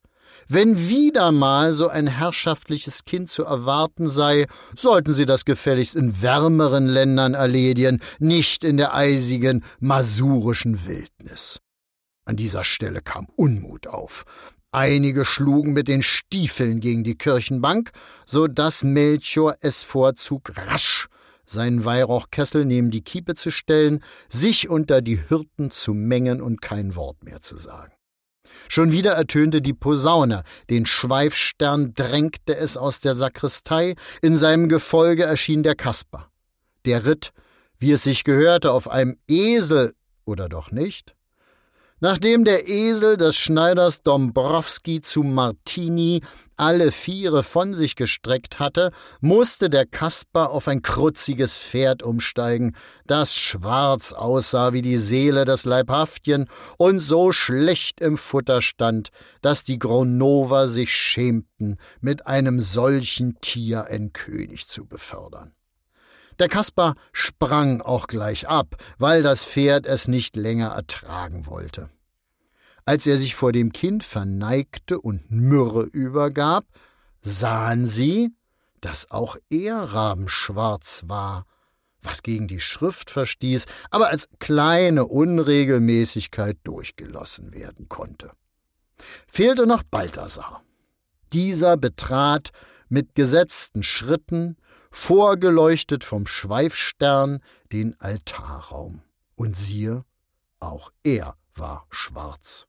wenn 0.49 0.89
wieder 0.89 1.31
mal 1.31 1.73
so 1.73 1.89
ein 1.89 2.07
herrschaftliches 2.07 3.05
Kind 3.05 3.31
zu 3.31 3.45
erwarten 3.45 4.09
sei, 4.09 4.47
sollten 4.77 5.13
sie 5.13 5.27
das 5.27 5.45
gefälligst 5.45 5.95
in 5.95 6.23
wärmeren 6.23 6.87
Ländern 6.87 7.35
erledigen, 7.35 8.01
nicht 8.19 8.65
in 8.65 8.77
der 8.77 8.95
eisigen 8.95 9.65
masurischen 9.81 10.87
Wildnis. 10.87 11.61
An 12.25 12.37
dieser 12.37 12.65
Stelle 12.65 13.01
kam 13.01 13.27
Unmut 13.37 13.87
auf. 13.87 14.25
Einige 14.71 15.25
schlugen 15.25 15.73
mit 15.73 15.89
den 15.89 16.03
Stiefeln 16.03 16.81
gegen 16.81 17.05
die 17.05 17.17
Kirchenbank, 17.17 17.91
so 18.27 18.47
dass 18.47 18.85
Melchior 18.85 19.57
es 19.61 19.83
vorzog, 19.83 20.53
rasch 20.57 21.09
seinen 21.51 21.85
Weihrauchkessel 21.85 22.65
neben 22.65 22.91
die 22.91 23.03
Kiepe 23.03 23.35
zu 23.35 23.51
stellen, 23.51 24.03
sich 24.29 24.69
unter 24.69 25.01
die 25.01 25.19
Hirten 25.29 25.71
zu 25.71 25.95
mengen 25.95 26.41
und 26.41 26.61
kein 26.61 26.95
Wort 26.95 27.25
mehr 27.25 27.41
zu 27.41 27.57
sagen. 27.57 27.93
Schon 28.69 28.93
wieder 28.93 29.13
ertönte 29.13 29.63
die 29.63 29.73
Posaune, 29.73 30.43
den 30.71 30.87
Schweifstern 30.87 31.95
drängte 31.95 32.57
es 32.57 32.77
aus 32.77 33.01
der 33.01 33.15
Sakristei, 33.15 33.95
in 34.23 34.37
seinem 34.37 34.69
Gefolge 34.69 35.25
erschien 35.25 35.63
der 35.63 35.75
Kasper. 35.75 36.31
Der 36.85 37.07
ritt, 37.07 37.33
wie 37.79 37.93
es 37.93 38.05
sich 38.05 38.25
gehörte, 38.25 38.73
auf 38.73 38.89
einem 38.89 39.19
Esel, 39.27 39.95
oder 40.25 40.49
doch 40.49 40.71
nicht? 40.71 41.15
Nachdem 42.01 42.45
der 42.45 42.69
Esel 42.69 43.17
des 43.17 43.37
Schneiders 43.37 44.03
Dombrowski 44.03 45.01
zu 45.01 45.25
Martini 45.25 46.21
alle 46.57 46.93
Viere 46.93 47.43
von 47.43 47.75
sich 47.75 47.97
gestreckt 47.97 48.61
hatte, 48.61 48.93
musste 49.21 49.69
der 49.69 49.85
Kasper 49.85 50.51
auf 50.51 50.69
ein 50.69 50.83
kruzziges 50.83 51.57
Pferd 51.57 52.05
umsteigen, 52.05 52.77
das 53.07 53.35
schwarz 53.35 54.13
aussah 54.13 54.73
wie 54.73 54.83
die 54.83 54.97
Seele 54.97 55.45
des 55.45 55.65
Leibhaftchen 55.65 56.49
und 56.77 57.01
so 57.01 57.33
schlecht 57.33 58.01
im 58.01 58.17
Futter 58.17 58.63
stand, 58.63 59.09
dass 59.43 59.65
die 59.65 59.81
Gronover 59.81 60.69
sich 60.69 60.93
schämten, 60.93 61.79
mit 62.01 62.29
einem 62.29 62.61
solchen 62.61 63.41
Tier 63.41 63.87
ein 63.87 64.13
König 64.13 64.69
zu 64.69 64.87
befördern. 64.87 65.58
Der 66.39 66.49
Kaspar 66.49 66.95
sprang 67.13 67.81
auch 67.81 68.07
gleich 68.07 68.49
ab, 68.49 68.77
weil 68.99 69.23
das 69.23 69.45
Pferd 69.45 69.87
es 69.87 70.07
nicht 70.07 70.37
länger 70.37 70.69
ertragen 70.69 71.47
wollte. 71.47 71.91
Als 72.85 73.07
er 73.07 73.17
sich 73.17 73.35
vor 73.35 73.53
dem 73.53 73.73
Kind 73.73 74.05
verneigte 74.05 75.01
und 75.01 75.31
Myrrhe 75.31 75.83
übergab, 75.83 76.65
sahen 77.21 77.85
sie, 77.85 78.31
dass 78.81 79.11
auch 79.11 79.37
er 79.51 79.77
rabenschwarz 79.77 81.03
war, 81.07 81.45
was 82.01 82.23
gegen 82.23 82.47
die 82.47 82.61
Schrift 82.61 83.11
verstieß, 83.11 83.67
aber 83.91 84.09
als 84.09 84.29
kleine 84.39 85.07
Unregelmäßigkeit 85.07 86.57
durchgelassen 86.63 87.53
werden 87.53 87.89
konnte. 87.89 88.31
Fehlte 89.27 89.67
noch 89.67 89.83
Balthasar. 89.83 90.63
Dieser 91.33 91.77
betrat 91.77 92.51
mit 92.89 93.15
gesetzten 93.15 93.83
Schritten 93.83 94.57
vorgeleuchtet 94.91 96.05
vom 96.05 96.27
Schweifstern, 96.27 97.41
den 97.73 97.99
Altarraum. 98.01 99.03
Und 99.35 99.57
siehe, 99.57 100.05
auch 100.61 100.91
er 101.05 101.37
war 101.55 101.87
schwarz. 101.91 102.67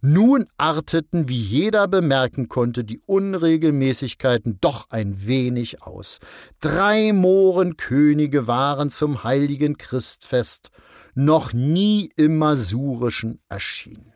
Nun 0.00 0.46
arteten, 0.56 1.28
wie 1.28 1.40
jeder 1.40 1.86
bemerken 1.86 2.48
konnte, 2.48 2.84
die 2.84 3.00
Unregelmäßigkeiten 3.06 4.58
doch 4.60 4.86
ein 4.90 5.26
wenig 5.26 5.82
aus. 5.82 6.18
Drei 6.60 7.12
Mohrenkönige 7.12 8.46
waren 8.46 8.90
zum 8.90 9.24
heiligen 9.24 9.76
Christfest 9.76 10.70
noch 11.14 11.52
nie 11.52 12.10
im 12.16 12.38
Masurischen 12.38 13.40
erschienen. 13.48 14.09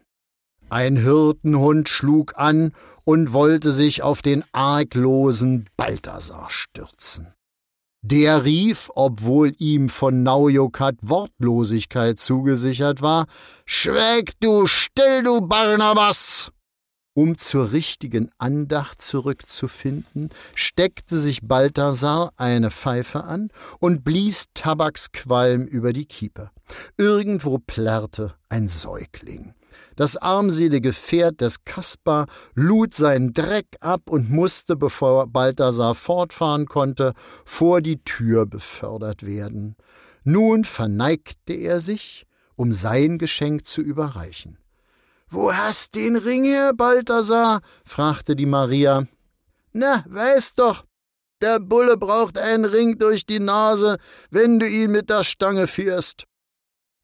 Ein 0.75 0.97
Hirtenhund 0.97 1.89
schlug 1.89 2.33
an 2.37 2.73
und 3.05 3.33
wollte 3.33 3.71
sich 3.71 4.03
auf 4.03 4.23
den 4.23 4.43
arglosen 4.51 5.71
Balthasar 5.77 6.49
stürzen. 6.51 7.33
Der 8.03 8.45
rief, 8.45 8.91
obwohl 8.97 9.53
ihm 9.59 9.89
von 9.89 10.25
Naujokat 10.25 10.97
Wortlosigkeit 11.01 12.19
zugesichert 12.19 13.03
war, 13.03 13.27
Schweig 13.65 14.33
du 14.41 14.67
still, 14.67 15.23
du 15.23 15.43
Barnabas! 15.43 16.51
Um 17.15 17.39
zur 17.39 17.71
richtigen 17.71 18.33
Andacht 18.39 19.01
zurückzufinden, 19.01 20.31
steckte 20.57 21.17
sich 21.19 21.43
Balthasar 21.43 22.33
eine 22.37 22.73
Pfeife 22.73 23.23
an 23.23 23.51
und 23.79 24.03
blies 24.03 24.47
Tabaksqualm 24.55 25.67
über 25.69 25.93
die 25.93 26.07
Kiepe. 26.07 26.51
Irgendwo 26.97 27.59
plärrte 27.59 28.35
ein 28.49 28.67
Säugling. 28.67 29.55
Das 29.97 30.17
armselige 30.17 30.93
Pferd 30.93 31.41
des 31.41 31.65
Kaspar 31.65 32.27
lud 32.55 32.93
seinen 32.93 33.33
Dreck 33.33 33.77
ab 33.81 34.03
und 34.11 34.31
musste, 34.31 34.77
bevor 34.77 35.27
Balthasar 35.29 35.95
fortfahren 35.95 36.67
konnte, 36.67 37.13
vor 37.45 37.81
die 37.81 38.03
Tür 38.03 38.47
befördert 38.47 39.25
werden. 39.25 39.77
Nun 40.25 40.65
verneigte 40.65 41.53
er 41.53 41.81
sich, 41.81 42.27
um 42.57 42.73
sein 42.73 43.19
Geschenk 43.19 43.67
zu 43.67 43.83
überreichen. 43.83 44.59
Wo 45.29 45.53
hast 45.53 45.95
den 45.95 46.17
Ring 46.17 46.45
her, 46.45 46.73
Balthasar? 46.75 47.61
fragte 47.85 48.37
die 48.37 48.47
Maria. 48.47 49.07
Na, 49.73 50.05
weißt 50.09 50.59
doch, 50.59 50.85
der 51.41 51.61
Bulle 51.61 51.97
braucht 51.97 52.39
einen 52.39 52.65
Ring 52.65 52.99
durch 52.99 53.27
die 53.27 53.41
Nase, 53.41 53.99
wenn 54.31 54.59
du 54.59 54.69
ihn 54.69 54.91
mit 54.91 55.11
der 55.11 55.25
Stange 55.25 55.67
führst. 55.67 56.25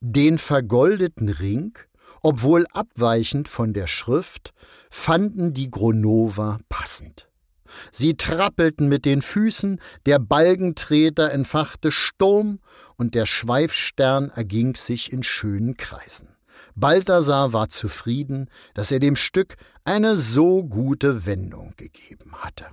Den 0.00 0.38
vergoldeten 0.38 1.28
Ring 1.28 1.76
obwohl 2.22 2.66
abweichend 2.72 3.48
von 3.48 3.72
der 3.72 3.86
Schrift, 3.86 4.52
fanden 4.90 5.54
die 5.54 5.70
Gronover 5.70 6.58
passend. 6.68 7.28
Sie 7.92 8.16
trappelten 8.16 8.88
mit 8.88 9.04
den 9.04 9.22
Füßen, 9.22 9.80
der 10.06 10.18
Balgentreter 10.18 11.30
entfachte 11.30 11.92
Sturm 11.92 12.60
und 12.96 13.14
der 13.14 13.26
Schweifstern 13.26 14.30
erging 14.30 14.74
sich 14.74 15.12
in 15.12 15.22
schönen 15.22 15.76
Kreisen. 15.76 16.28
Balthasar 16.74 17.52
war 17.52 17.68
zufrieden, 17.68 18.48
dass 18.74 18.92
er 18.92 18.98
dem 18.98 19.16
Stück 19.16 19.56
eine 19.84 20.16
so 20.16 20.64
gute 20.64 21.26
Wendung 21.26 21.74
gegeben 21.76 22.34
hatte. 22.36 22.66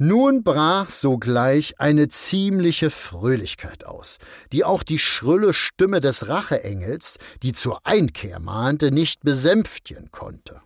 Nun 0.00 0.44
brach 0.44 0.90
sogleich 0.90 1.80
eine 1.80 2.06
ziemliche 2.06 2.88
Fröhlichkeit 2.88 3.84
aus, 3.84 4.18
die 4.52 4.62
auch 4.62 4.84
die 4.84 5.00
schrille 5.00 5.52
Stimme 5.52 5.98
des 5.98 6.28
Racheengels, 6.28 7.18
die 7.42 7.52
zur 7.52 7.84
Einkehr 7.84 8.38
mahnte, 8.38 8.92
nicht 8.92 9.24
besänftigen 9.24 10.12
konnte. 10.12 10.62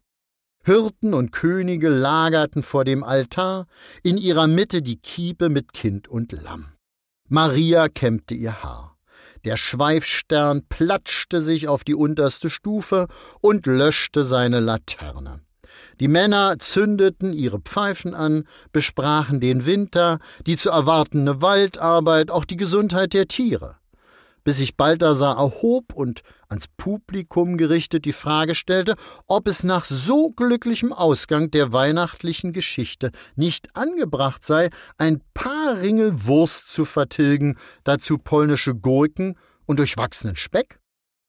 Hirten 0.65 1.15
und 1.15 1.33
Könige 1.33 1.89
lagerten 1.89 2.63
vor 2.63 2.85
dem 2.85 3.03
Altar, 3.03 3.67
in 4.03 4.19
ihrer 4.19 4.49
Mitte 4.49 4.83
die 4.83 4.99
Kiepe 4.99 5.49
mit 5.49 5.73
Kind 5.73 6.09
und 6.09 6.33
Lamm. 6.33 6.67
Maria 7.31 7.89
kämmte 7.89 8.35
ihr 8.35 8.63
Haar. 8.63 8.99
Der 9.47 9.57
Schweifstern 9.57 10.67
platschte 10.69 11.41
sich 11.41 11.69
auf 11.69 11.85
die 11.85 11.95
unterste 11.95 12.51
Stufe 12.51 13.09
und 13.41 13.65
löschte 13.65 14.25
seine 14.25 14.61
Laterne. 14.61 15.41
Die 16.03 16.09
Männer 16.09 16.59
zündeten 16.59 17.33
ihre 17.33 17.61
Pfeifen 17.61 18.13
an, 18.13 18.43
besprachen 18.73 19.39
den 19.39 19.67
Winter, 19.67 20.19
die 20.49 20.57
zu 20.57 20.71
erwartende 20.71 21.43
Waldarbeit, 21.43 22.29
auch 22.29 22.45
die 22.45 22.57
Gesundheit 22.57 23.13
der 23.13 23.29
Tiere. 23.29 23.77
Bis 24.43 24.57
sich 24.57 24.77
Balthasar 24.77 25.39
erhob 25.39 25.93
und 25.95 26.23
ans 26.49 26.67
Publikum 26.67 27.57
gerichtet 27.57 28.05
die 28.05 28.13
Frage 28.13 28.57
stellte, 28.57 28.97
ob 29.29 29.47
es 29.47 29.63
nach 29.63 29.85
so 29.85 30.33
glücklichem 30.33 30.93
Ausgang 30.93 31.53
der 31.53 31.73
weihnachtlichen 31.73 32.53
Geschichte 32.53 33.13
nicht 33.37 33.77
angebracht 33.77 34.45
sei, 34.45 34.71
ein 34.99 35.23
paar 35.35 35.79
Ringel 35.83 36.27
Wurst 36.27 36.69
zu 36.69 36.85
vertilgen, 36.85 37.57
dazu 37.85 38.19
polnische 38.19 38.75
Gurken 38.75 39.39
und 39.67 39.79
durchwachsenen 39.79 40.35
Speck? 40.35 40.81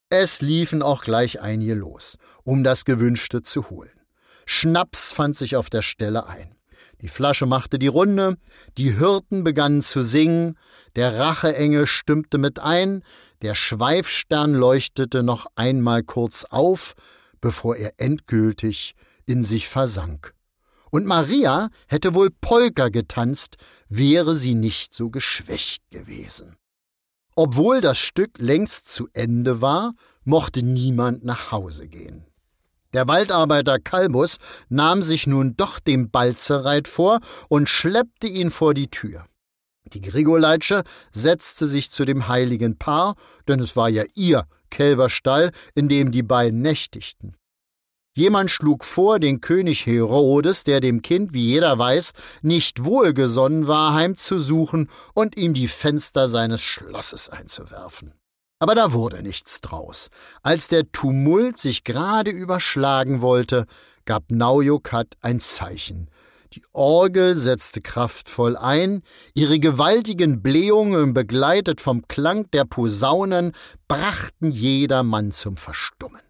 Es 0.10 0.42
liefen 0.42 0.82
auch 0.82 1.04
gleich 1.04 1.42
einige 1.42 1.76
los, 1.76 2.18
um 2.44 2.64
das 2.64 2.86
Gewünschte 2.86 3.44
zu 3.44 3.70
holen. 3.70 4.03
Schnaps 4.46 5.12
fand 5.12 5.36
sich 5.36 5.56
auf 5.56 5.70
der 5.70 5.82
Stelle 5.82 6.28
ein. 6.28 6.56
Die 7.02 7.10
Flasche 7.10 7.46
machte 7.46 7.80
die 7.80 7.88
Runde, 7.88 8.38
die 8.78 8.96
Hirten 8.98 9.44
begannen 9.44 9.82
zu 9.82 10.04
singen, 10.04 10.58
der 10.96 11.18
Racheengel 11.18 11.86
stimmte 11.86 12.38
mit 12.38 12.60
ein, 12.60 13.04
der 13.42 13.56
Schweifstern 13.56 14.54
leuchtete 14.54 15.22
noch 15.22 15.48
einmal 15.56 16.04
kurz 16.04 16.46
auf, 16.46 16.94
bevor 17.42 17.76
er 17.76 17.92
endgültig 17.98 18.96
in 19.26 19.44
sich 19.44 19.68
versank. 19.68 20.34
Und 20.92 21.06
Maria 21.06 21.70
hätte 21.88 22.14
wohl 22.14 22.30
Polka 22.30 22.90
getanzt, 22.90 23.58
wäre 23.90 24.36
sie 24.36 24.56
nicht 24.56 24.94
so 24.94 25.10
geschwächt 25.10 25.90
gewesen. 25.90 26.56
Obwohl 27.36 27.82
das 27.82 27.98
Stück 27.98 28.38
längst 28.38 28.88
zu 28.88 29.10
Ende 29.12 29.60
war, 29.60 29.94
mochte 30.24 30.64
niemand 30.64 31.26
nach 31.26 31.52
Hause 31.52 31.88
gehen. 31.88 32.26
Der 32.94 33.08
Waldarbeiter 33.08 33.80
Kalbus 33.80 34.38
nahm 34.70 35.02
sich 35.02 35.26
nun 35.28 35.56
doch 35.58 35.80
dem 35.80 36.12
Balzereit 36.12 36.88
vor 36.88 37.20
und 37.50 37.70
schleppte 37.70 38.28
ihn 38.28 38.52
vor 38.52 38.74
die 38.74 38.90
Tür. 38.90 39.26
Die 39.94 40.02
Grigoleitsche 40.02 40.84
setzte 41.12 41.68
sich 41.68 41.92
zu 41.92 42.06
dem 42.06 42.28
heiligen 42.28 42.78
Paar, 42.78 43.16
denn 43.48 43.60
es 43.60 43.76
war 43.76 43.90
ja 43.90 44.04
ihr 44.16 44.46
Kälberstall, 44.70 45.52
in 45.76 45.88
dem 45.88 46.12
die 46.12 46.24
beiden 46.24 46.62
nächtigten. 46.62 47.36
Jemand 48.16 48.52
schlug 48.52 48.86
vor, 48.86 49.20
den 49.20 49.42
König 49.42 49.88
Herodes, 49.88 50.64
der 50.64 50.80
dem 50.80 51.02
Kind, 51.02 51.34
wie 51.34 51.48
jeder 51.48 51.80
weiß, 51.80 52.12
nicht 52.44 52.84
wohlgesonnen 52.84 53.68
war, 53.68 53.96
heimzusuchen 53.96 54.90
und 55.16 55.36
ihm 55.36 55.56
die 55.56 55.68
Fenster 55.68 56.28
seines 56.28 56.62
Schlosses 56.62 57.30
einzuwerfen. 57.30 58.14
Aber 58.64 58.76
da 58.76 58.94
wurde 58.94 59.22
nichts 59.22 59.60
draus. 59.60 60.10
Als 60.42 60.70
der 60.70 60.90
Tumult 60.94 61.58
sich 61.58 61.84
gerade 61.84 62.32
überschlagen 62.32 63.20
wollte, 63.20 63.66
gab 64.06 64.32
Naujokat 64.32 65.18
ein 65.20 65.42
Zeichen. 65.42 66.10
Die 66.54 66.64
Orgel 66.72 67.36
setzte 67.36 67.82
kraftvoll 67.82 68.56
ein, 68.56 69.04
ihre 69.34 69.60
gewaltigen 69.60 70.42
Blähungen, 70.42 71.14
begleitet 71.14 71.82
vom 71.82 72.08
Klang 72.08 72.50
der 72.52 72.64
Posaunen, 72.64 73.52
brachten 73.90 74.50
jedermann 74.50 75.34
zum 75.34 75.58
Verstummen. 75.58 76.22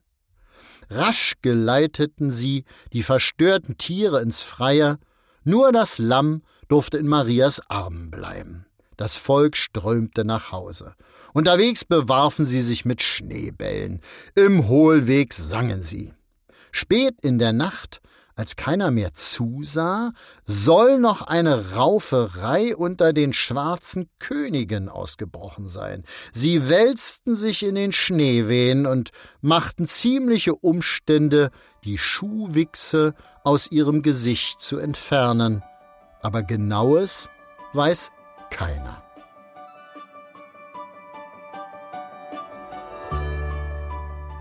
Rasch 0.89 1.33
geleiteten 1.43 2.31
sie 2.31 2.63
die 2.93 3.03
verstörten 3.03 3.77
Tiere 3.77 4.23
ins 4.23 4.41
Freie, 4.41 4.97
nur 5.43 5.71
das 5.71 5.99
Lamm 5.99 6.41
durfte 6.67 6.97
in 6.97 7.07
Marias 7.07 7.61
Armen 7.69 8.09
bleiben. 8.09 8.65
Das 9.03 9.17
Volk 9.17 9.57
strömte 9.57 10.23
nach 10.23 10.53
Hause. 10.53 10.95
Unterwegs 11.33 11.83
bewarfen 11.83 12.45
sie 12.45 12.61
sich 12.61 12.85
mit 12.85 13.03
Schneebällen. 13.03 13.99
Im 14.33 14.69
Hohlweg 14.69 15.33
sangen 15.33 15.83
sie. 15.83 16.13
Spät 16.71 17.15
in 17.21 17.37
der 17.37 17.51
Nacht, 17.51 17.99
als 18.37 18.55
keiner 18.55 18.91
mehr 18.91 19.13
zusah, 19.13 20.13
soll 20.45 20.99
noch 20.99 21.21
eine 21.21 21.73
Rauferei 21.73 22.77
unter 22.77 23.11
den 23.11 23.33
schwarzen 23.33 24.09
Königen 24.19 24.87
ausgebrochen 24.87 25.67
sein. 25.67 26.05
Sie 26.31 26.69
wälzten 26.69 27.35
sich 27.35 27.63
in 27.63 27.75
den 27.75 27.91
Schneewehen 27.91 28.85
und 28.85 29.09
machten 29.41 29.85
ziemliche 29.85 30.55
Umstände, 30.55 31.51
die 31.83 31.97
Schuhwichse 31.97 33.15
aus 33.43 33.69
ihrem 33.69 34.01
Gesicht 34.01 34.61
zu 34.61 34.77
entfernen. 34.77 35.61
Aber 36.21 36.41
genaues 36.41 37.27
weiß 37.73 38.13
keiner. 38.53 39.03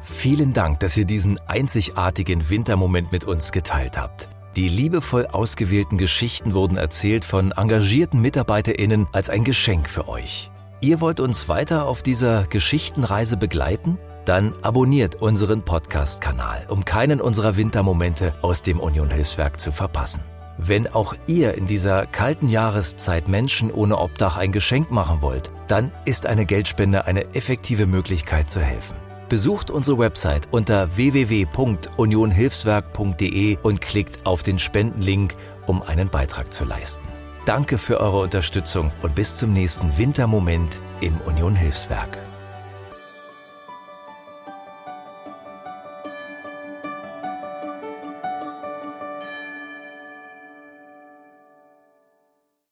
Vielen 0.03 0.53
Dank, 0.53 0.79
dass 0.79 0.97
ihr 0.97 1.05
diesen 1.05 1.41
einzigartigen 1.49 2.49
Wintermoment 2.49 3.11
mit 3.11 3.25
uns 3.25 3.51
geteilt 3.51 3.99
habt. 3.99 4.29
Die 4.55 4.69
liebevoll 4.69 5.27
ausgewählten 5.27 5.99
Geschichten 5.99 6.55
wurden 6.55 6.77
erzählt 6.77 7.25
von 7.25 7.51
engagierten 7.53 8.21
MitarbeiterInnen 8.21 9.09
als 9.11 9.31
ein 9.31 9.43
Geschenk 9.43 9.89
für 9.89 10.07
euch. 10.07 10.51
Ihr 10.81 11.01
wollt 11.01 11.21
uns 11.21 11.49
weiter 11.49 11.87
auf 11.87 12.03
dieser 12.03 12.45
Geschichtenreise 12.45 13.37
begleiten? 13.37 13.99
Dann 14.25 14.53
abonniert 14.63 15.17
unseren 15.17 15.65
Podcast-Kanal, 15.65 16.67
um 16.69 16.85
keinen 16.85 17.21
unserer 17.21 17.57
Wintermomente 17.57 18.35
aus 18.43 18.63
dem 18.63 18.79
Union 18.79 19.11
Hilfswerk 19.11 19.59
zu 19.59 19.73
verpassen. 19.73 20.23
Wenn 20.65 20.87
auch 20.87 21.17
ihr 21.27 21.55
in 21.55 21.67
dieser 21.67 22.07
kalten 22.07 22.47
Jahreszeit 22.47 23.27
Menschen 23.27 23.73
ohne 23.73 23.99
Obdach 23.99 24.37
ein 24.37 24.53
Geschenk 24.53 24.93
machen 24.93 25.21
wollt, 25.21 25.51
dann 25.67 25.91
ist 26.05 26.27
eine 26.27 26.47
Geldspende 26.47 27.05
eine 27.05 27.35
effektive 27.35 27.87
Möglichkeit 27.87 28.49
zu 28.49 28.61
helfen. 28.61 28.95
Besucht 29.29 29.73
unsere 29.73 29.99
Website 29.99 30.47
unter 30.53 30.97
www.unionhilfswerk.de 30.97 33.59
und 33.61 33.81
klickt 33.81 34.25
auf 34.25 34.45
den 34.45 34.61
Spendenlink, 34.61 35.35
um 35.67 35.83
einen 35.83 36.09
Beitrag 36.09 36.53
zu 36.53 36.65
leisten. 36.65 37.09
Danke 37.45 37.77
für 37.77 37.99
eure 37.99 38.21
Unterstützung 38.21 38.93
und 39.03 39.17
bis 39.17 39.35
zum 39.35 39.53
nächsten 39.53 39.99
Wintermoment 39.99 40.81
im 41.01 41.21
Union 41.23 41.57
Hilfswerk. 41.57 42.19